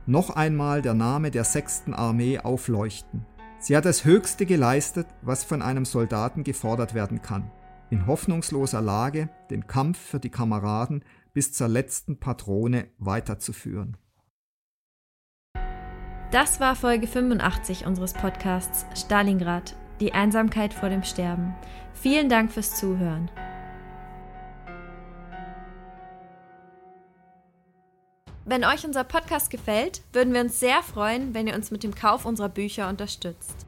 noch 0.05 0.29
einmal 0.29 0.81
der 0.81 0.93
Name 0.93 1.31
der 1.31 1.45
sechsten 1.45 1.93
Armee 1.93 2.39
aufleuchten. 2.39 3.25
Sie 3.59 3.77
hat 3.77 3.85
das 3.85 4.03
Höchste 4.03 4.45
geleistet, 4.45 5.07
was 5.21 5.45
von 5.45 5.61
einem 5.61 5.85
Soldaten 5.85 6.43
gefordert 6.43 6.93
werden 6.93 7.21
kann. 7.21 7.49
In 7.89 8.07
hoffnungsloser 8.07 8.81
Lage, 8.81 9.29
den 9.49 9.67
Kampf 9.67 9.97
für 9.97 10.19
die 10.19 10.29
Kameraden 10.29 11.05
bis 11.33 11.53
zur 11.53 11.69
letzten 11.69 12.19
Patrone 12.19 12.87
weiterzuführen. 12.97 13.95
Das 16.31 16.59
war 16.59 16.75
Folge 16.75 17.07
85 17.07 17.85
unseres 17.85 18.13
Podcasts 18.13 18.85
Stalingrad, 18.99 19.75
die 20.03 20.13
Einsamkeit 20.13 20.73
vor 20.73 20.89
dem 20.89 21.03
Sterben. 21.03 21.55
Vielen 21.93 22.27
Dank 22.27 22.51
fürs 22.51 22.75
Zuhören. 22.75 23.31
Wenn 28.43 28.65
euch 28.65 28.85
unser 28.85 29.05
Podcast 29.05 29.49
gefällt, 29.49 30.01
würden 30.11 30.33
wir 30.33 30.41
uns 30.41 30.59
sehr 30.59 30.83
freuen, 30.83 31.33
wenn 31.33 31.47
ihr 31.47 31.55
uns 31.55 31.71
mit 31.71 31.83
dem 31.83 31.95
Kauf 31.95 32.25
unserer 32.25 32.49
Bücher 32.49 32.89
unterstützt. 32.89 33.65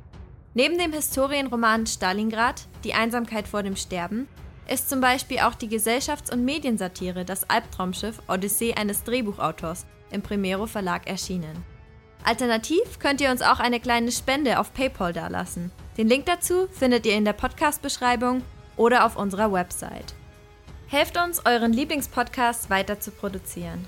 Neben 0.54 0.78
dem 0.78 0.92
Historienroman 0.92 1.88
Stalingrad, 1.88 2.68
Die 2.84 2.94
Einsamkeit 2.94 3.48
vor 3.48 3.64
dem 3.64 3.78
Sterben, 3.78 4.28
ist 4.68 4.90
zum 4.90 5.00
Beispiel 5.00 5.40
auch 5.40 5.56
die 5.56 5.70
Gesellschafts- 5.70 6.34
und 6.34 6.44
Mediensatire 6.44 7.24
Das 7.24 7.50
Albtraumschiff 7.50 8.22
Odyssee 8.28 8.74
eines 8.74 9.04
Drehbuchautors 9.06 9.86
im 10.12 10.22
Primero 10.22 10.66
Verlag 10.66 11.08
erschienen. 11.08 11.75
Alternativ 12.26 13.00
könnt 13.00 13.22
ihr 13.22 13.30
uns 13.30 13.42
auch 13.42 13.60
eine 13.60 13.80
kleine 13.80 14.12
Spende 14.12 14.60
auf 14.60 14.74
PayPal 14.74 15.14
dalassen. 15.14 15.72
Den 15.98 16.08
Link 16.08 16.26
dazu 16.26 16.68
findet 16.68 17.06
ihr 17.06 17.16
in 17.16 17.24
der 17.24 17.34
Podcast-Beschreibung 17.34 18.42
oder 18.78 19.06
auf 19.06 19.16
unserer 19.16 19.54
Website. 19.54 20.16
Helft 20.88 21.18
uns, 21.18 21.46
euren 21.46 21.72
Lieblingspodcast 21.72 22.70
weiter 22.70 23.00
zu 23.00 23.12
produzieren. 23.12 23.86